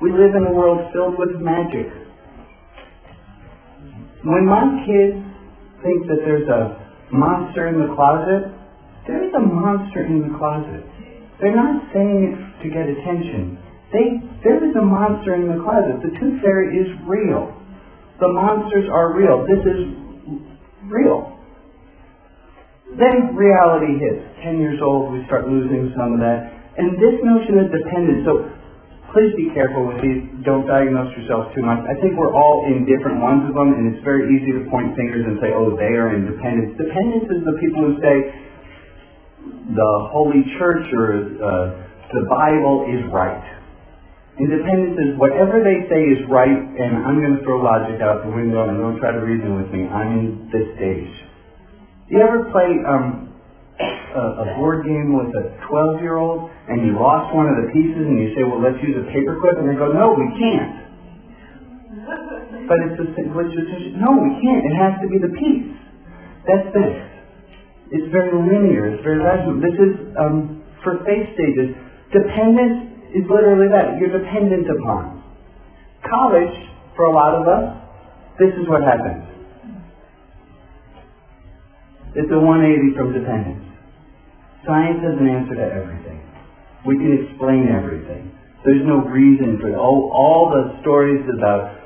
we 0.00 0.14
live 0.14 0.30
in 0.38 0.46
a 0.46 0.52
world 0.54 0.86
filled 0.94 1.18
with 1.18 1.42
magic. 1.42 1.90
When 4.22 4.46
my 4.46 4.62
kids 4.86 5.18
think 5.82 6.06
that 6.06 6.22
there's 6.22 6.46
a 6.46 6.78
monster 7.10 7.66
in 7.66 7.82
the 7.82 7.90
closet, 7.98 8.54
there's 9.10 9.34
a 9.34 9.42
monster 9.42 10.06
in 10.06 10.22
the 10.22 10.38
closet. 10.38 10.86
They're 11.42 11.56
not 11.56 11.82
saying 11.90 12.30
it 12.30 12.62
to 12.62 12.66
get 12.70 12.86
attention. 12.86 13.58
They, 13.90 14.22
there 14.46 14.62
is 14.62 14.76
a 14.76 14.86
monster 14.86 15.34
in 15.34 15.50
the 15.50 15.58
closet. 15.64 15.98
The 15.98 16.14
tooth 16.14 16.38
fairy 16.46 16.78
is 16.78 16.86
real. 17.10 17.50
The 18.22 18.28
monsters 18.28 18.86
are 18.92 19.16
real. 19.16 19.42
This 19.48 19.64
is 19.66 20.09
real. 20.90 21.38
Then 22.98 23.38
reality 23.38 23.96
hits. 24.02 24.26
Ten 24.42 24.58
years 24.58 24.82
old, 24.82 25.14
we 25.14 25.22
start 25.30 25.46
losing 25.46 25.94
some 25.94 26.18
of 26.18 26.20
that. 26.20 26.50
And 26.74 26.98
this 26.98 27.16
notion 27.22 27.62
of 27.62 27.70
dependence, 27.70 28.26
so 28.26 28.50
please 29.14 29.30
be 29.38 29.54
careful 29.54 29.86
with 29.86 30.02
these. 30.02 30.26
Don't 30.42 30.66
diagnose 30.66 31.14
yourselves 31.14 31.54
too 31.54 31.62
much. 31.62 31.78
I 31.86 31.94
think 32.02 32.18
we're 32.18 32.34
all 32.34 32.66
in 32.66 32.86
different 32.86 33.22
ones 33.22 33.46
of 33.46 33.54
them, 33.54 33.78
and 33.78 33.94
it's 33.94 34.02
very 34.02 34.26
easy 34.34 34.50
to 34.58 34.66
point 34.70 34.94
fingers 34.98 35.22
and 35.22 35.38
say, 35.38 35.54
oh, 35.54 35.78
they 35.78 35.94
are 35.94 36.10
independent. 36.10 36.74
Dependence 36.78 36.90
Dependence 36.90 37.30
is 37.30 37.42
the 37.46 37.56
people 37.62 37.80
who 37.86 37.94
say 38.02 38.16
the 39.70 39.92
Holy 40.10 40.42
Church 40.58 40.84
or 40.90 41.30
uh, 41.38 41.66
the 42.10 42.26
Bible 42.26 42.90
is 42.90 43.06
right. 43.14 43.59
Independence 44.40 44.96
is 44.96 45.10
whatever 45.20 45.60
they 45.60 45.84
say 45.92 46.00
is 46.16 46.24
right, 46.32 46.48
and 46.48 47.04
I'm 47.04 47.20
going 47.20 47.36
to 47.36 47.42
throw 47.44 47.60
logic 47.60 48.00
out 48.00 48.24
the 48.24 48.32
window 48.32 48.64
and 48.64 48.80
don't 48.80 48.96
try 48.96 49.12
to 49.12 49.20
reason 49.20 49.52
with 49.60 49.68
me. 49.68 49.84
I'm 49.84 50.16
in 50.16 50.24
this 50.48 50.64
stage. 50.80 51.12
Do 52.08 52.16
You 52.16 52.24
ever 52.24 52.48
play 52.48 52.72
um, 52.88 53.36
a, 54.16 54.24
a 54.40 54.46
board 54.56 54.88
game 54.88 55.12
with 55.12 55.28
a 55.36 55.60
12-year-old 55.68 56.48
and 56.72 56.88
you 56.88 56.96
lost 56.96 57.36
one 57.36 57.52
of 57.52 57.56
the 57.60 57.68
pieces 57.68 58.00
and 58.00 58.16
you 58.16 58.32
say, 58.32 58.40
well, 58.48 58.64
let's 58.64 58.80
use 58.80 58.96
a 58.96 59.04
paperclip, 59.12 59.60
and 59.60 59.68
they 59.68 59.76
go, 59.76 59.92
no, 59.92 60.16
we 60.16 60.26
can't. 60.40 60.88
But 62.64 62.80
it's 62.86 62.96
a, 62.96 63.06
is, 63.12 63.92
no, 64.00 64.16
we 64.24 64.30
can't. 64.40 64.62
It 64.64 64.76
has 64.80 64.94
to 65.04 65.06
be 65.10 65.20
the 65.20 65.36
piece. 65.36 65.68
That's 66.48 66.68
this. 66.72 66.96
It's 67.92 68.08
very 68.08 68.32
linear. 68.32 68.94
It's 68.94 69.02
very 69.02 69.20
rational. 69.20 69.60
This 69.60 69.76
is 69.76 69.92
um, 70.16 70.62
for 70.80 71.02
faith 71.04 71.28
stages. 71.34 71.74
Dependence 72.14 72.89
is 73.14 73.26
literally 73.28 73.68
that. 73.70 73.98
You're 73.98 74.14
dependent 74.14 74.66
upon. 74.70 75.22
College, 76.08 76.54
for 76.96 77.06
a 77.06 77.12
lot 77.12 77.34
of 77.34 77.46
us, 77.46 77.80
this 78.38 78.50
is 78.56 78.68
what 78.68 78.82
happens. 78.82 79.26
It's 82.16 82.30
a 82.30 82.40
180 82.40 82.96
from 82.98 83.14
dependence. 83.14 83.62
Science 84.66 84.98
has 85.04 85.14
an 85.14 85.28
answer 85.30 85.54
to 85.54 85.66
everything. 85.66 86.18
We 86.84 86.98
can 86.98 87.12
explain 87.22 87.70
everything. 87.70 88.34
There's 88.64 88.84
no 88.84 89.06
reason 89.06 89.60
for 89.60 89.72
all, 89.76 90.10
all 90.12 90.50
the 90.50 90.80
stories 90.82 91.22
about 91.30 91.80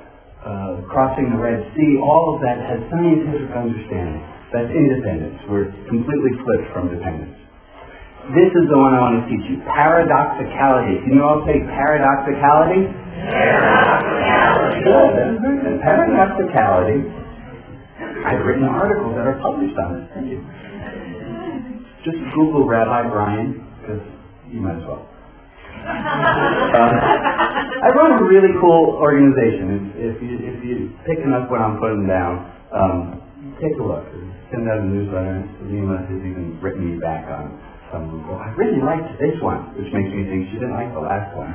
uh, 0.45 0.85
crossing 0.89 1.31
the 1.31 1.41
Red 1.41 1.61
Sea, 1.77 2.01
all 2.03 2.35
of 2.35 2.41
that 2.43 2.59
has 2.61 2.81
scientific 2.91 3.49
understanding. 3.55 4.21
That's 4.53 4.71
independence. 4.71 5.41
We're 5.49 5.73
completely 5.89 6.37
flipped 6.45 6.69
from 6.73 6.93
dependence. 6.93 7.44
This 8.33 8.49
is 8.57 8.65
the 8.73 8.79
one 8.81 8.97
I 8.97 9.05
want 9.05 9.21
to 9.21 9.25
teach 9.29 9.45
you. 9.53 9.61
Paradoxicality. 9.69 10.97
Can 11.05 11.13
you 11.13 11.21
all 11.21 11.45
say 11.45 11.61
paradoxicality? 11.61 12.89
Paradoxicality. 13.21 14.81
Good. 14.81 15.85
Paradoxicality. 15.85 17.05
I've 18.25 18.41
written 18.49 18.65
articles 18.65 19.13
that 19.21 19.29
are 19.29 19.37
published 19.45 19.77
on 19.77 20.01
it. 20.01 20.09
Thank 20.17 20.33
you. 20.33 20.41
Just 22.01 22.17
Google 22.33 22.65
Rabbi 22.65 23.13
Brian, 23.13 23.61
because 23.85 24.01
you 24.49 24.65
might 24.65 24.81
as 24.81 24.89
well. 24.89 25.05
Uh, 25.85 26.97
I 27.85 27.93
run 27.93 28.17
a 28.17 28.25
really 28.25 28.57
cool 28.57 28.97
organization. 29.05 29.93
If, 30.01 30.17
if 30.17 30.23
you 30.25 30.33
if 30.49 30.65
you 30.65 30.97
picking 31.05 31.37
up 31.37 31.53
what 31.53 31.61
I'm 31.61 31.77
putting 31.77 32.09
down, 32.09 32.41
um, 32.73 33.21
take 33.61 33.77
a 33.77 33.85
look. 33.85 34.09
Send 34.49 34.65
out 34.65 34.81
a 34.81 34.85
newsletter. 34.89 35.45
Lima 35.69 36.09
has 36.09 36.21
even 36.25 36.57
written 36.65 36.89
me 36.89 36.97
back 36.97 37.29
on 37.29 37.61
some 37.95 38.27
well, 38.27 38.43
I 38.43 38.51
really 38.59 38.83
liked 38.83 39.07
this 39.23 39.39
one, 39.39 39.71
which 39.79 39.87
makes 39.95 40.11
me 40.11 40.27
think 40.27 40.51
she 40.51 40.59
didn't 40.59 40.75
like 40.75 40.91
the 40.91 40.99
last 40.99 41.31
one. 41.39 41.55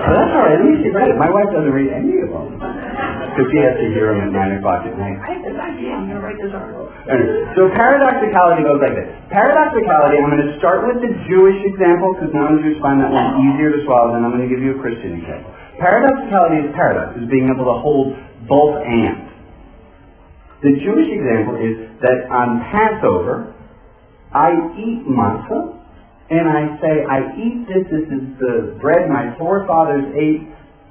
but 0.00 0.12
that's 0.16 0.32
all 0.32 0.48
right. 0.48 0.56
At 0.56 0.64
least 0.64 0.80
she 0.80 0.88
read 0.88 1.12
it. 1.12 1.20
My 1.20 1.28
wife 1.28 1.52
doesn't 1.52 1.76
read 1.76 1.92
any 1.92 2.24
of 2.24 2.32
them. 2.32 2.56
Because 2.56 3.46
she 3.52 3.60
has 3.62 3.78
to 3.78 3.86
hear 3.94 4.10
them 4.10 4.26
at 4.26 4.34
9 4.34 4.58
o'clock 4.58 4.82
at 4.82 4.96
night. 4.98 5.14
I 5.22 5.38
have 5.38 5.44
this 5.46 5.54
idea. 5.54 5.94
I'm 5.94 6.10
going 6.10 6.18
to 6.18 6.24
write 6.24 6.40
this 6.40 6.50
article. 6.50 6.90
Anyway, 7.06 7.46
so 7.54 7.70
paradoxicality 7.78 8.66
goes 8.66 8.82
like 8.82 8.96
this. 8.98 9.06
Paradoxicality, 9.30 10.18
I'm 10.18 10.34
going 10.34 10.50
to 10.50 10.58
start 10.58 10.82
with 10.90 10.98
the 10.98 11.14
Jewish 11.30 11.62
example 11.62 12.16
because 12.16 12.34
non-Jews 12.34 12.82
find 12.82 12.98
that 13.04 13.12
one 13.14 13.38
easier 13.46 13.70
to 13.70 13.86
swallow, 13.86 14.10
then 14.16 14.26
I'm 14.26 14.34
going 14.34 14.42
to 14.42 14.50
give 14.50 14.58
you 14.58 14.74
a 14.74 14.80
Christian 14.82 15.22
example. 15.22 15.54
Paradoxicality 15.78 16.66
is 16.66 16.74
paradox, 16.74 17.22
is 17.22 17.30
being 17.30 17.46
able 17.46 17.70
to 17.70 17.76
hold 17.78 18.18
both 18.50 18.82
and. 18.82 19.29
The 20.62 20.76
Jewish 20.76 21.08
example 21.08 21.56
is 21.56 21.88
that 22.04 22.28
on 22.28 22.60
Passover, 22.68 23.56
I 24.32 24.52
eat 24.76 25.08
matzah, 25.08 25.80
and 26.30 26.46
I 26.46 26.76
say, 26.78 26.94
I 27.08 27.18
eat 27.34 27.66
this, 27.66 27.88
this 27.90 28.06
is 28.06 28.24
the 28.38 28.78
bread 28.80 29.08
my 29.08 29.34
forefathers 29.38 30.12
ate, 30.14 30.46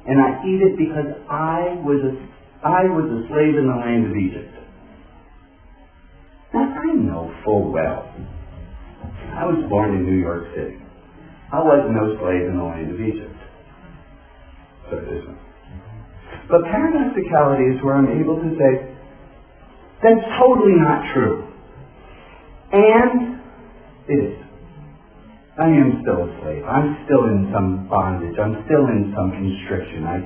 and 0.10 0.17
I 0.19 0.41
eat 0.43 0.60
it 0.60 0.75
because 0.75 1.15
I 1.29 1.79
was 1.86 2.01
a, 2.01 2.13
I 2.65 2.84
was 2.89 3.08
a 3.08 3.19
slave 3.29 3.55
in 3.55 3.69
the 3.69 3.77
land 3.77 4.10
of 4.10 4.17
Egypt. 4.17 4.51
Now, 6.53 6.65
I 6.65 6.91
know 6.97 7.32
full 7.45 7.71
well. 7.71 8.10
I 9.38 9.45
was 9.45 9.63
born 9.69 9.95
in 9.95 10.03
New 10.03 10.17
York 10.17 10.49
City. 10.58 10.82
I 11.53 11.62
was 11.62 11.86
no 11.93 12.17
slave 12.19 12.49
in 12.49 12.58
the 12.58 12.63
land 12.65 12.89
of 12.89 12.99
Egypt. 12.99 13.38
So 14.89 14.97
it 14.97 15.08
isn't. 15.13 15.39
But 16.49 16.65
paradoxicality 16.65 17.77
is 17.77 17.77
where 17.86 17.95
I'm 17.95 18.10
able 18.10 18.41
to 18.41 18.49
say, 18.58 18.88
that's 20.03 20.25
totally 20.39 20.79
not 20.79 21.13
true. 21.13 21.47
And 22.71 23.41
it 24.07 24.19
is. 24.19 24.35
I 25.59 25.67
am 25.67 25.99
still 25.99 26.23
a 26.23 26.29
slave. 26.39 26.63
I'm 26.63 27.03
still 27.03 27.27
in 27.27 27.51
some 27.51 27.91
bondage. 27.91 28.39
I'm 28.39 28.63
still 28.63 28.88
in 28.88 29.12
some 29.12 29.35
constriction. 29.35 30.07
I, 30.07 30.23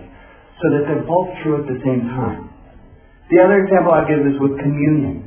so 0.62 0.66
that 0.78 0.86
they're 0.86 1.08
both 1.10 1.34
true 1.42 1.58
at 1.58 1.66
the 1.66 1.82
same 1.82 2.06
time. 2.14 2.54
The 3.34 3.42
other 3.42 3.66
example 3.66 3.98
I 3.98 4.06
give 4.06 4.22
is 4.30 4.38
with 4.38 4.62
communion. 4.62 5.26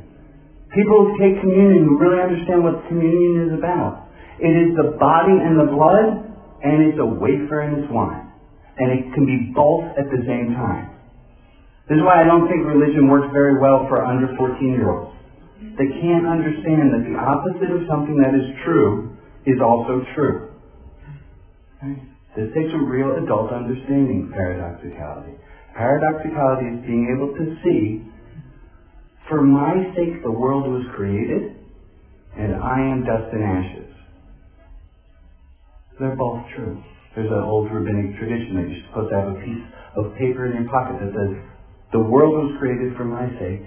People 0.71 1.11
who 1.11 1.11
take 1.19 1.43
communion 1.43 1.83
who 1.83 1.99
really 1.99 2.23
understand 2.23 2.63
what 2.63 2.87
communion 2.87 3.51
is 3.51 3.59
about. 3.59 4.07
It 4.39 4.53
is 4.53 4.79
the 4.79 4.95
body 4.95 5.35
and 5.35 5.59
the 5.59 5.67
blood 5.67 6.23
and 6.63 6.87
it's 6.87 6.99
a 7.03 7.05
wafer 7.05 7.67
and 7.67 7.83
it's 7.83 7.91
wine. 7.91 8.31
And 8.77 8.95
it 8.95 9.11
can 9.11 9.25
be 9.25 9.51
both 9.51 9.91
at 9.97 10.07
the 10.07 10.23
same 10.23 10.55
time. 10.55 10.96
This 11.87 11.95
is 11.95 12.03
why 12.03 12.19
I 12.19 12.25
don't 12.27 12.51
think 12.51 12.67
religion 12.67 13.07
works 13.07 13.31
very 13.31 13.59
well 13.63 13.87
for 13.87 14.03
under 14.03 14.27
14 14.35 14.59
year 14.59 14.91
olds. 14.91 15.15
They 15.79 15.87
can't 15.87 16.27
understand 16.27 16.91
that 16.91 17.07
the 17.07 17.15
opposite 17.15 17.71
of 17.71 17.87
something 17.87 18.19
that 18.19 18.35
is 18.35 18.51
true 18.67 19.15
is 19.47 19.61
also 19.63 20.03
true. 20.13 20.51
This 22.35 22.51
takes 22.53 22.69
a 22.75 22.83
real 22.83 23.15
adult 23.23 23.53
understanding 23.53 24.27
of 24.27 24.35
paradoxicality. 24.35 25.39
Paradoxicality 25.73 26.75
is 26.75 26.85
being 26.85 27.07
able 27.15 27.31
to 27.33 27.45
see, 27.63 28.03
for 29.29 29.41
my 29.41 29.87
sake 29.95 30.21
the 30.23 30.31
world 30.31 30.67
was 30.67 30.83
created, 30.95 31.55
and 32.37 32.55
I 32.55 32.79
am 32.83 33.05
dust 33.05 33.31
and 33.31 33.43
ashes. 33.43 33.93
They're 35.99 36.15
both 36.15 36.43
true. 36.55 36.83
There's 37.15 37.31
an 37.31 37.41
old 37.41 37.71
rabbinic 37.71 38.17
tradition 38.19 38.53
that 38.59 38.69
you're 38.69 38.85
supposed 38.89 39.09
to 39.09 39.17
have 39.17 39.29
a 39.33 39.39
piece 39.41 39.65
of 39.95 40.13
paper 40.19 40.45
in 40.45 40.61
your 40.61 40.69
pocket 40.69 41.01
that 41.01 41.09
says, 41.09 41.33
the 41.91 42.03
world 42.03 42.35
was 42.35 42.59
created 42.59 42.95
for 42.97 43.05
my 43.05 43.27
sake, 43.39 43.63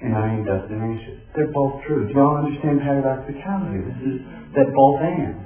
and 0.00 0.16
I 0.16 0.40
am 0.40 0.44
dust 0.44 0.72
and 0.72 0.80
ashes. 0.80 1.20
They're 1.36 1.52
both 1.52 1.84
true. 1.86 2.08
Do 2.08 2.14
you 2.14 2.20
all 2.20 2.40
understand 2.40 2.80
paradoxicality? 2.80 3.84
This 3.86 4.00
is 4.08 4.16
that 4.56 4.72
both 4.72 4.98
and. 5.04 5.36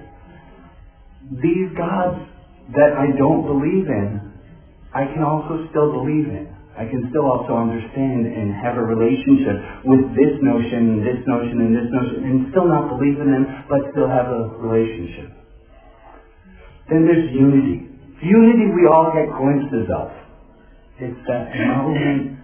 These 1.43 1.75
gods 1.75 2.23
that 2.79 2.95
I 2.95 3.11
don't 3.19 3.43
believe 3.43 3.91
in, 3.91 4.23
I 4.95 5.05
can 5.11 5.27
also 5.27 5.67
still 5.75 5.91
believe 5.93 6.31
in. 6.31 6.47
I 6.77 6.85
can 6.85 7.09
still 7.09 7.25
also 7.25 7.57
understand 7.57 8.29
and 8.29 8.53
have 8.53 8.77
a 8.77 8.85
relationship 8.85 9.89
with 9.89 10.13
this 10.13 10.37
notion, 10.45 11.01
this 11.01 11.21
notion, 11.25 11.57
and 11.65 11.73
this 11.73 11.89
notion, 11.89 12.19
and 12.23 12.37
still 12.53 12.69
not 12.69 12.93
believe 12.93 13.17
in 13.17 13.33
them, 13.33 13.45
but 13.67 13.81
still 13.97 14.07
have 14.07 14.29
a 14.29 14.61
relationship. 14.61 15.33
Then 16.93 17.09
there's 17.09 17.33
unity. 17.33 17.89
Unity 18.23 18.67
we 18.77 18.85
all 18.87 19.09
get 19.11 19.27
glimpses 19.35 19.89
of. 19.89 20.26
It's 20.99 21.21
that 21.29 21.53
moment 21.53 22.39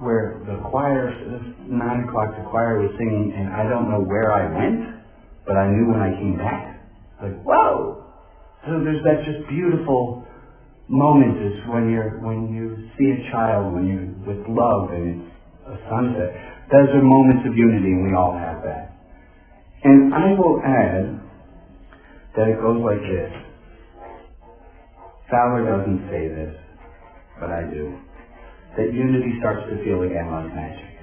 where 0.00 0.42
the 0.46 0.58
choir, 0.70 1.12
nine 1.68 2.08
o'clock, 2.08 2.34
the 2.36 2.50
choir 2.50 2.80
was 2.82 2.90
singing, 2.98 3.32
and 3.36 3.52
I 3.54 3.68
don't 3.68 3.90
know 3.90 4.00
where 4.00 4.32
I 4.32 4.50
went, 4.50 5.04
but 5.46 5.56
I 5.56 5.70
knew 5.70 5.92
when 5.92 6.00
I 6.00 6.10
came 6.18 6.36
back. 6.36 6.82
Like, 7.22 7.38
whoa! 7.44 8.04
So 8.66 8.82
there's 8.82 9.04
that 9.04 9.24
just 9.24 9.48
beautiful 9.48 10.26
moment 10.88 11.38
is 11.38 11.62
when 11.68 11.88
you're 11.90 12.18
when 12.18 12.52
you 12.52 12.90
see 12.98 13.06
a 13.14 13.30
child, 13.30 13.72
when 13.72 13.86
you 13.86 14.10
with 14.26 14.42
love 14.48 14.90
and 14.90 15.22
it's 15.22 15.30
a 15.68 15.76
sunset. 15.88 16.34
Those 16.72 16.90
are 16.94 17.02
moments 17.02 17.46
of 17.46 17.54
unity, 17.56 17.94
and 17.94 18.10
we 18.10 18.14
all 18.14 18.32
have 18.32 18.62
that. 18.64 18.98
And 19.84 20.14
I 20.14 20.34
will 20.34 20.60
add 20.64 21.20
that 22.36 22.48
it 22.48 22.60
goes 22.60 22.82
like 22.82 23.00
this. 23.00 23.32
Fowler 25.30 25.62
doesn't 25.66 26.10
say 26.10 26.26
this, 26.26 26.54
but 27.40 27.50
I 27.50 27.62
do. 27.64 27.98
That 28.76 28.92
unity 28.92 29.34
starts 29.40 29.68
to 29.70 29.82
feel 29.84 30.02
again 30.02 30.30
like 30.30 30.54
magic. 30.54 30.94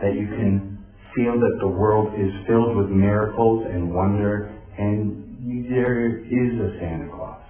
That 0.00 0.14
you 0.14 0.26
can 0.28 0.78
feel 1.14 1.32
that 1.32 1.56
the 1.60 1.68
world 1.68 2.14
is 2.14 2.30
filled 2.46 2.76
with 2.76 2.88
miracles 2.88 3.66
and 3.68 3.92
wonder, 3.92 4.54
and 4.78 5.68
there 5.70 6.16
is 6.16 6.60
a 6.60 6.78
Santa 6.80 7.08
Claus. 7.14 7.42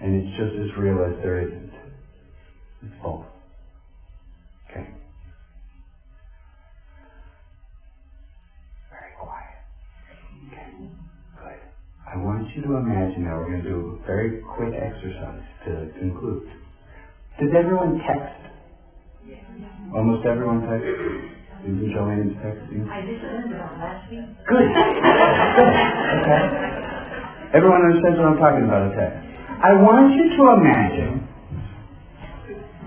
And 0.00 0.14
it's 0.16 0.36
just 0.36 0.52
as 0.52 0.76
real 0.78 1.04
as 1.04 1.22
there 1.22 1.40
isn't. 1.40 1.72
It's 2.82 2.94
both. 3.02 3.24
To 12.64 12.76
imagine 12.80 13.28
now 13.28 13.36
we're 13.36 13.52
going 13.52 13.62
to 13.62 13.68
do 13.68 14.00
a 14.00 14.06
very 14.08 14.40
quick 14.56 14.72
exercise 14.72 15.44
to 15.68 15.92
conclude. 16.00 16.48
Does 17.36 17.52
everyone 17.52 18.00
text? 18.08 18.40
Almost 19.92 20.24
everyone 20.24 20.64
text? 20.64 20.88
Susan 21.60 21.92
Joanne's 21.92 22.32
texting? 22.40 22.88
I 22.88 23.04
just 23.04 23.20
learned 23.20 23.52
about 23.52 23.76
last 23.76 24.08
week. 24.08 24.24
Good. 24.48 24.64
Good. 24.64 25.74
Okay. 26.24 26.42
Everyone 27.52 27.84
understands 27.84 28.16
what 28.16 28.32
I'm 28.32 28.40
talking 28.40 28.64
about, 28.64 28.88
a 28.88 28.92
text. 28.96 29.20
I 29.60 29.72
want 29.76 30.16
you 30.16 30.24
to 30.24 30.42
imagine, 30.56 31.12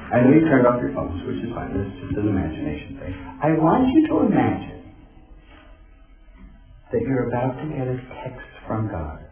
I 0.09 0.25
know 0.25 0.33
you 0.33 0.41
turned 0.49 0.65
off 0.65 0.81
your 0.81 0.93
phones, 0.93 1.21
which 1.25 1.41
is 1.45 1.53
fine, 1.53 1.73
this 1.73 1.85
is 1.85 1.93
just 2.01 2.17
an 2.17 2.27
imagination 2.33 2.97
thing. 2.97 3.13
I 3.45 3.53
want 3.53 3.87
you 3.93 4.09
to 4.09 4.13
imagine 4.25 4.93
that 6.91 7.01
you're 7.01 7.29
about 7.29 7.61
to 7.61 7.65
get 7.69 7.87
a 7.87 7.97
text 8.25 8.45
from 8.65 8.89
God. 8.89 9.26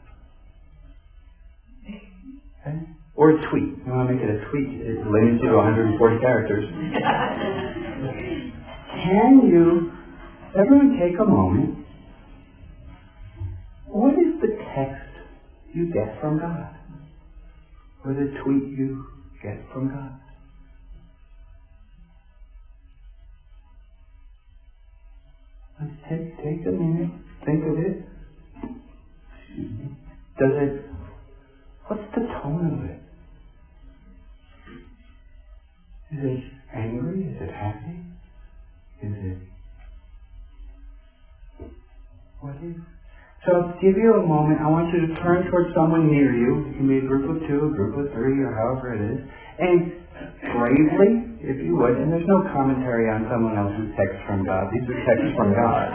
Okay? 2.65 2.77
Or 3.15 3.29
a 3.31 3.49
tweet. 3.49 3.77
You 3.85 3.91
want 3.93 4.09
to 4.09 4.13
make 4.15 4.23
it 4.23 4.29
a 4.29 4.49
tweet, 4.49 4.81
it 4.81 5.05
limits 5.05 5.41
you 5.41 5.49
to 5.49 5.57
140 5.57 6.19
characters. 6.19 6.65
Can 9.03 9.47
you, 9.47 9.91
everyone 10.59 10.97
take 10.99 11.19
a 11.19 11.25
moment, 11.25 11.85
what 13.87 14.13
is 14.13 14.41
the 14.41 14.57
text 14.75 15.13
you 15.73 15.93
get 15.93 16.19
from 16.19 16.39
God? 16.39 16.75
Or 18.03 18.13
the 18.13 18.33
tweet 18.43 18.77
you 18.77 19.05
get 19.41 19.63
from 19.71 19.89
God? 19.89 20.19
Let's 25.79 25.93
take, 26.09 26.37
take 26.37 26.65
a 26.67 26.71
minute, 26.71 27.11
think 27.45 27.63
of 27.63 27.77
it. 27.77 28.05
Does 30.37 30.51
it, 30.51 30.84
what's 31.87 32.03
the 32.15 32.21
tone 32.41 32.65
of 32.73 32.79
it? 32.89 32.99
Is 36.11 36.19
it 36.23 36.43
angry? 36.75 37.23
Is 37.29 37.37
it 37.41 37.51
happy? 37.51 37.99
Is 39.03 39.13
it, 39.13 39.37
what 42.39 42.55
is, 42.63 42.77
so 43.45 43.73
give 43.81 43.97
you 43.97 44.13
a 44.17 44.25
moment. 44.25 44.61
I 44.61 44.69
want 44.69 44.89
you 44.93 45.05
to 45.05 45.13
turn 45.21 45.45
towards 45.51 45.69
someone 45.75 46.09
near 46.09 46.33
you. 46.33 46.65
It 46.71 46.81
can 46.81 46.87
be 46.87 46.97
a 46.97 47.05
group 47.05 47.29
of 47.29 47.45
two, 47.45 47.69
a 47.69 47.71
group 47.77 47.93
of 48.01 48.13
three, 48.13 48.41
or 48.41 48.53
however 48.53 48.97
it 48.97 49.01
is. 49.05 49.19
And 49.61 50.01
bravely, 50.55 51.11
if 51.45 51.61
you 51.61 51.77
would, 51.77 51.99
and 52.01 52.09
there's 52.09 52.25
no 52.25 52.41
commentary 52.55 53.05
on 53.11 53.29
someone 53.29 53.53
else's 53.53 53.93
text 53.93 54.17
from 54.25 54.45
God. 54.45 54.65
These 54.73 54.87
are 54.89 54.99
texts 55.05 55.33
from 55.37 55.53
God. 55.53 55.87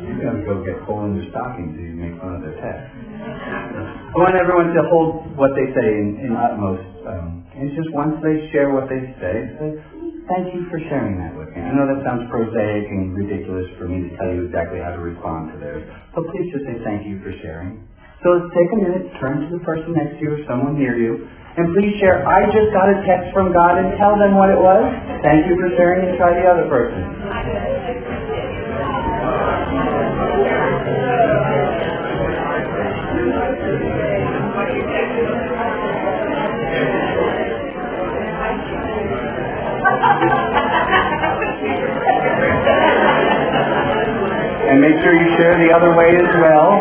You 0.00 0.12
gotta 0.22 0.40
go 0.48 0.64
get 0.64 0.80
full 0.86 1.04
in 1.04 1.20
your 1.20 1.28
stocking 1.28 1.76
so 1.76 1.80
you 1.82 1.92
make 1.98 2.16
fun 2.20 2.40
of 2.40 2.42
their 2.46 2.56
text. 2.56 3.01
I 4.12 4.16
want 4.20 4.36
everyone 4.36 4.68
to 4.76 4.82
hold 4.92 5.24
what 5.40 5.56
they 5.56 5.64
say 5.72 5.88
in, 5.88 6.28
in 6.28 6.30
utmost. 6.36 6.84
Um, 7.08 7.48
and 7.56 7.72
just 7.72 7.88
once 7.96 8.20
they 8.20 8.36
share 8.52 8.68
what 8.68 8.84
they 8.92 9.00
say, 9.16 9.36
say, 9.56 9.70
Thank 10.28 10.52
you 10.52 10.68
for 10.68 10.76
sharing 10.92 11.16
that 11.16 11.32
with 11.32 11.48
me. 11.56 11.64
I 11.64 11.72
know 11.72 11.88
that 11.88 12.04
sounds 12.04 12.28
prosaic 12.28 12.86
and 12.92 13.16
ridiculous 13.16 13.66
for 13.80 13.88
me 13.88 14.06
to 14.06 14.10
tell 14.20 14.28
you 14.28 14.46
exactly 14.52 14.84
how 14.84 14.92
to 14.92 15.00
respond 15.00 15.50
to 15.50 15.56
theirs, 15.58 15.82
but 16.12 16.28
please 16.28 16.46
just 16.52 16.68
say 16.68 16.76
thank 16.84 17.08
you 17.08 17.24
for 17.24 17.32
sharing. 17.40 17.88
So 18.20 18.36
let's 18.36 18.52
take 18.52 18.70
a 18.76 18.80
minute, 18.84 19.04
turn 19.16 19.42
to 19.42 19.48
the 19.48 19.64
person 19.64 19.96
next 19.96 20.20
to 20.20 20.28
you 20.28 20.30
or 20.36 20.40
someone 20.44 20.76
near 20.76 20.94
you, 20.94 21.24
and 21.56 21.72
please 21.72 21.96
share, 21.98 22.20
I 22.28 22.46
just 22.52 22.68
got 22.76 22.92
a 22.92 23.00
text 23.08 23.32
from 23.32 23.48
God 23.50 23.80
and 23.80 23.96
tell 23.96 24.14
them 24.20 24.36
what 24.36 24.52
it 24.52 24.60
was. 24.60 24.84
Thank 25.24 25.48
you 25.48 25.56
for 25.56 25.72
sharing 25.74 26.04
and 26.04 26.14
try 26.20 26.36
the 26.36 26.46
other 26.52 26.68
person. 26.68 28.11
And 44.72 44.80
make 44.80 44.96
sure 45.04 45.12
you 45.12 45.28
share 45.36 45.52
the 45.60 45.68
other 45.68 45.92
way 45.92 46.16
as 46.16 46.32
well. 46.40 46.80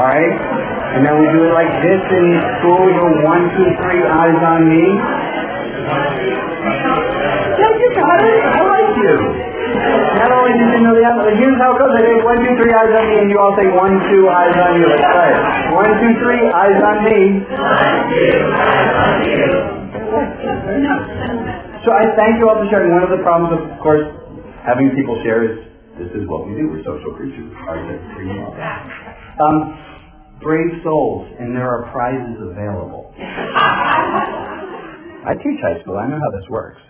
All 0.00 0.06
right? 0.08 0.32
And 0.96 1.04
then 1.04 1.12
we 1.20 1.28
do 1.28 1.44
it 1.44 1.52
like 1.52 1.68
this 1.84 2.00
in 2.08 2.26
school. 2.56 2.80
You 2.88 2.96
go 2.96 3.20
one, 3.20 3.52
two, 3.52 3.68
three, 3.84 4.00
eyes 4.08 4.40
on 4.48 4.64
me. 4.72 4.84
Yeah, 7.52 7.68
you 7.68 7.88
got. 8.00 8.16
I 8.16 8.64
like 8.64 8.96
you. 8.96 9.14
Not 10.24 10.32
only 10.32 10.56
did 10.56 10.72
you 10.72 10.80
know 10.88 10.96
the 10.96 11.04
other, 11.04 11.36
here's 11.36 11.60
how 11.60 11.76
it 11.76 11.84
goes. 11.84 11.92
I 11.92 12.00
say 12.00 12.16
one, 12.24 12.40
two, 12.40 12.56
three, 12.56 12.72
eyes 12.72 12.96
on 12.96 13.04
me, 13.12 13.16
and 13.20 13.28
you 13.28 13.36
all 13.36 13.52
say 13.60 13.68
one, 13.76 14.00
two, 14.08 14.24
eyes 14.32 14.56
on 14.56 14.80
you. 14.80 14.88
Let's 14.88 15.04
it. 15.04 15.67
One, 15.78 15.94
two, 16.02 16.10
three, 16.18 16.42
eyes 16.50 16.74
on 16.82 17.06
me. 17.06 17.38
So 21.86 21.94
I 21.94 22.02
thank 22.18 22.42
you 22.42 22.50
all 22.50 22.58
for 22.58 22.66
sharing. 22.66 22.90
One 22.90 23.06
of 23.06 23.14
the 23.14 23.22
problems, 23.22 23.54
of 23.62 23.78
course, 23.78 24.02
having 24.66 24.90
people 24.98 25.14
share 25.22 25.46
is 25.46 25.70
this 25.94 26.10
is 26.18 26.26
what 26.26 26.50
we 26.50 26.58
do. 26.58 26.66
We're 26.66 26.82
social 26.82 27.14
creatures. 27.14 27.54
Um, 29.38 29.78
brave 30.42 30.82
souls, 30.82 31.30
and 31.38 31.54
there 31.54 31.70
are 31.70 31.86
prizes 31.94 32.42
available. 32.42 33.14
I 35.30 35.38
teach 35.38 35.62
high 35.62 35.78
school. 35.86 35.94
I 35.94 36.10
know 36.10 36.18
how 36.18 36.34
this 36.34 36.50
works. 36.50 36.82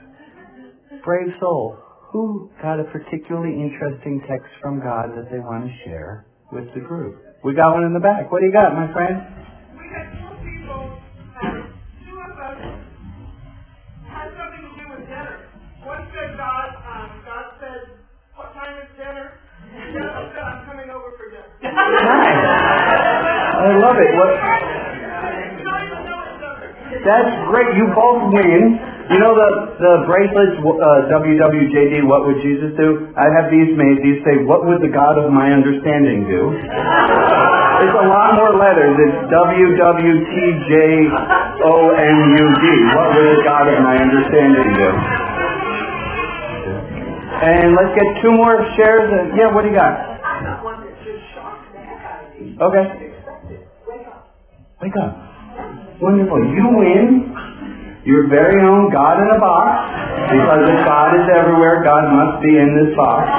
Brave 1.05 1.29
soul. 1.41 1.77
Who 2.17 2.49
got 2.63 2.81
a 2.81 2.85
particularly 2.85 3.53
interesting 3.53 4.25
text 4.25 4.49
from 4.63 4.81
God 4.81 5.13
that 5.13 5.29
they 5.31 5.41
want 5.41 5.69
to 5.69 5.73
share 5.85 6.25
with 6.51 6.73
the 6.73 6.81
group? 6.81 7.28
We 7.49 7.57
got 7.57 7.73
one 7.73 7.85
in 7.89 7.97
the 7.97 8.05
back. 8.05 8.29
What 8.29 8.41
do 8.41 8.47
you 8.47 8.53
got, 8.53 8.77
my 8.77 8.93
friend? 8.93 9.25
We 9.73 9.89
had 9.89 10.13
two 10.21 10.37
people, 10.45 11.01
uh, 11.41 11.65
two 12.05 12.21
of 12.21 12.37
us 12.37 12.61
had 14.05 14.29
something 14.37 14.69
to 14.69 14.73
do 14.77 14.85
with 14.93 15.09
dinner. 15.09 15.49
One 15.81 16.05
said 16.13 16.37
God, 16.37 16.69
um, 16.77 17.09
God 17.25 17.47
said, 17.57 17.97
what 18.37 18.53
time 18.53 18.85
is 18.85 18.93
dinner? 19.01 19.33
And 19.65 19.97
the 19.97 20.05
other 20.05 20.29
said, 20.37 20.45
I'm 20.45 20.61
coming 20.69 20.93
over 20.93 21.09
for 21.17 21.25
dinner. 21.33 21.49
Nice. 21.89 22.37
I 23.65 23.81
love 23.81 23.97
it. 23.97 24.13
What? 24.13 24.29
We 24.29 25.65
don't 25.65 25.89
even 25.89 26.05
know 26.05 26.21
each 26.29 26.45
other. 26.45 26.69
That's 27.01 27.33
great. 27.49 27.73
You 27.81 27.89
both 27.97 28.29
win. 28.29 28.77
You 29.09 29.19
know 29.19 29.33
the 29.33 29.51
the 29.81 29.93
bracelets, 30.05 30.61
uh, 30.61 31.09
WWJD. 31.09 32.05
What 32.05 32.29
would 32.29 32.45
Jesus 32.45 32.77
do? 32.77 33.09
I 33.17 33.25
have 33.41 33.49
these 33.51 33.73
made. 33.73 34.05
These 34.05 34.21
say, 34.21 34.45
"What 34.45 34.69
would 34.69 34.85
the 34.85 34.93
God 34.93 35.17
of 35.17 35.33
my 35.33 35.49
understanding 35.51 36.29
do?" 36.29 36.53
It's 37.79 37.95
a 37.95 38.07
lot 38.11 38.35
more 38.35 38.59
letters. 38.59 38.99
It's 38.99 39.31
W-W-T-J-O-N-U-D. 39.31 40.19
What 42.99 43.09
would 43.15 43.45
God 43.47 43.71
of 43.71 43.79
my 43.87 43.95
understanding 44.03 44.75
do? 44.75 44.91
And 47.39 47.79
let's 47.79 47.95
get 47.95 48.19
two 48.19 48.35
more 48.35 48.67
shares. 48.75 49.07
And, 49.15 49.39
yeah, 49.39 49.55
what 49.55 49.63
do 49.63 49.71
you 49.71 49.79
got? 49.79 49.95
Of. 49.95 50.67
Okay. 52.67 53.15
Wake 54.83 54.97
up. 54.99 55.15
Wonderful. 56.03 56.39
You 56.51 56.67
win 56.75 57.31
your 58.05 58.27
very 58.27 58.59
own 58.67 58.91
God 58.91 59.23
in 59.23 59.31
a 59.31 59.39
box. 59.39 59.71
Because 60.35 60.67
if 60.67 60.83
God 60.83 61.15
is 61.15 61.31
everywhere, 61.31 61.83
God 61.87 62.11
must 62.11 62.43
be 62.43 62.59
in 62.59 62.75
this 62.75 62.91
box. 62.99 63.31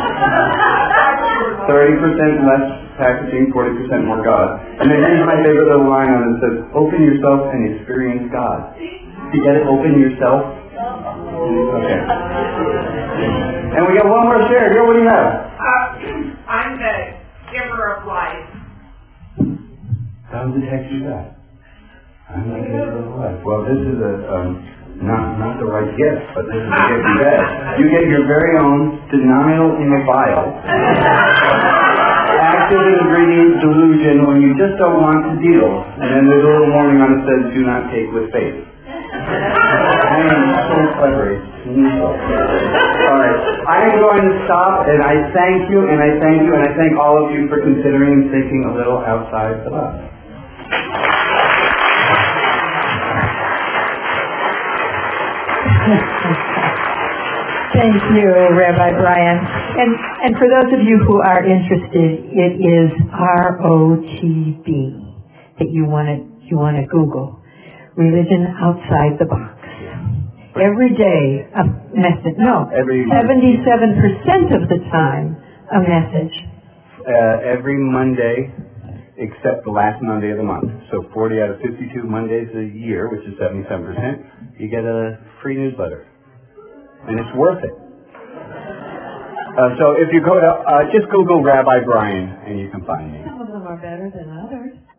30% 1.67 2.47
less 2.47 2.78
packaging, 2.99 3.55
40% 3.55 4.05
more 4.05 4.21
God. 4.21 4.59
And 4.83 4.91
then 4.91 4.99
here's 4.99 5.23
my 5.23 5.39
favorite 5.41 5.71
little 5.71 5.87
line 5.87 6.11
on 6.11 6.21
it. 6.27 6.31
It 6.35 6.39
says, 6.43 6.55
open 6.75 6.99
yourself 7.01 7.47
and 7.49 7.79
experience 7.79 8.27
God. 8.29 8.75
You 8.77 9.39
get 9.41 9.55
it? 9.55 9.65
Open 9.65 9.95
yourself. 9.95 10.43
Okay. 10.75 11.99
And 13.71 13.81
we 13.87 13.95
got 13.95 14.07
one 14.11 14.23
more 14.27 14.41
share. 14.51 14.67
Here, 14.73 14.83
what 14.83 14.99
do 14.99 15.01
you 15.01 15.09
have? 15.09 15.31
Uh, 15.55 16.51
I'm 16.51 16.75
the 16.75 16.95
giver 17.55 17.95
of 17.95 18.07
life. 18.07 18.49
How 20.29 20.45
does 20.45 20.59
it 20.59 20.65
text 20.69 20.91
you 20.91 21.07
back? 21.07 21.39
I'm 22.29 22.51
not 22.51 22.61
giver 22.67 22.99
of 22.99 23.15
life. 23.15 23.39
Well, 23.45 23.63
this 23.63 23.79
is 23.79 23.97
a, 23.97 24.13
um, 24.27 24.49
not, 24.99 25.39
not 25.39 25.55
the 25.57 25.65
right 25.65 25.89
gift, 25.95 26.35
but 26.35 26.43
this 26.51 26.59
is 26.59 26.67
the 26.67 26.83
gift 26.91 27.03
you 27.07 27.15
get. 27.23 27.39
You 27.79 27.85
get 27.87 28.03
your 28.11 28.27
very 28.27 28.59
own 28.59 28.99
denial 29.09 29.79
in 29.79 29.87
a 29.95 30.01
vial. 30.03 31.78
Active 32.69 33.01
ingredient 33.01 33.65
delusion 33.65 34.29
when 34.29 34.45
you 34.45 34.53
just 34.53 34.77
don't 34.77 35.01
want 35.01 35.25
to 35.25 35.41
deal. 35.41 35.73
And 35.97 36.05
then 36.05 36.29
there's 36.29 36.45
a 36.45 36.51
little 36.53 36.69
warning 36.69 37.01
on 37.01 37.17
it 37.17 37.25
says, 37.25 37.49
do 37.49 37.65
not 37.65 37.89
take 37.89 38.13
with 38.13 38.29
faith. 38.29 38.61
I 38.85 40.21
am 40.29 40.53
so 40.69 40.77
clever. 41.01 41.33
All 41.65 43.17
right. 43.17 43.41
I 43.65 43.89
am 43.89 43.97
going 43.97 44.21
to 44.21 44.33
stop, 44.45 44.85
and 44.85 45.01
I 45.01 45.17
thank 45.33 45.65
you, 45.73 45.89
and 45.89 45.97
I 45.97 46.21
thank 46.21 46.45
you, 46.45 46.53
and 46.53 46.61
I 46.61 46.77
thank 46.77 46.93
all 46.93 47.17
of 47.17 47.33
you 47.33 47.49
for 47.49 47.57
considering 47.57 48.13
and 48.13 48.29
thinking 48.29 48.61
a 48.69 48.77
little 48.77 49.01
outside 49.01 49.65
the 49.65 49.73
box. 49.73 49.97
Thank 55.89 56.37
you, 56.45 56.48
Rabbi 57.79 58.91
Brian. 58.99 59.39
And, 59.39 59.95
and 60.27 60.35
for 60.35 60.51
those 60.51 60.67
of 60.75 60.83
you 60.83 60.99
who 61.07 61.21
are 61.23 61.39
interested, 61.47 62.27
it 62.27 62.59
is 62.59 62.91
ROTB 63.07 64.67
that 65.59 65.69
you 65.71 65.85
want 65.85 66.11
to, 66.11 66.19
you 66.43 66.57
want 66.57 66.75
to 66.75 66.83
Google. 66.91 67.39
Religion 67.95 68.47
outside 68.59 69.15
the 69.19 69.25
box. 69.25 69.55
Every 70.59 70.91
day, 70.91 71.47
a 71.55 71.63
message, 71.95 72.35
no, 72.37 72.67
Every- 72.67 73.05
77% 73.07 74.51
of 74.55 74.67
the 74.67 74.79
time, 74.91 75.37
a 75.71 75.79
message. 75.79 76.35
Uh, 76.99 77.39
every 77.47 77.77
Monday, 77.79 78.51
except 79.15 79.63
the 79.63 79.71
last 79.71 80.01
Monday 80.03 80.31
of 80.31 80.37
the 80.37 80.43
month. 80.43 80.67
So 80.91 81.07
40 81.13 81.41
out 81.41 81.51
of 81.51 81.61
52 81.61 82.03
Mondays 82.03 82.49
a 82.55 82.63
year, 82.75 83.07
which 83.07 83.23
is 83.23 83.39
77%, 83.39 84.59
you 84.59 84.67
get 84.67 84.83
a 84.83 85.17
free 85.41 85.55
newsletter. 85.55 86.08
And 87.09 87.19
it's 87.19 87.33
worth 87.35 87.63
it. 87.65 87.73
Uh, 89.59 89.75
so 89.81 89.97
if 89.97 90.13
you 90.13 90.21
go 90.23 90.39
to, 90.39 90.45
uh, 90.47 90.87
just 90.93 91.09
Google 91.11 91.41
Rabbi 91.43 91.83
Brian 91.83 92.29
and 92.47 92.59
you 92.61 92.69
can 92.69 92.85
find 92.85 93.11
me. 93.11 93.19
Some 93.25 93.41
of 93.41 93.49
them 93.49 93.65
are 93.67 93.75
better 93.81 94.07
than 94.13 94.29
others. 94.29 94.38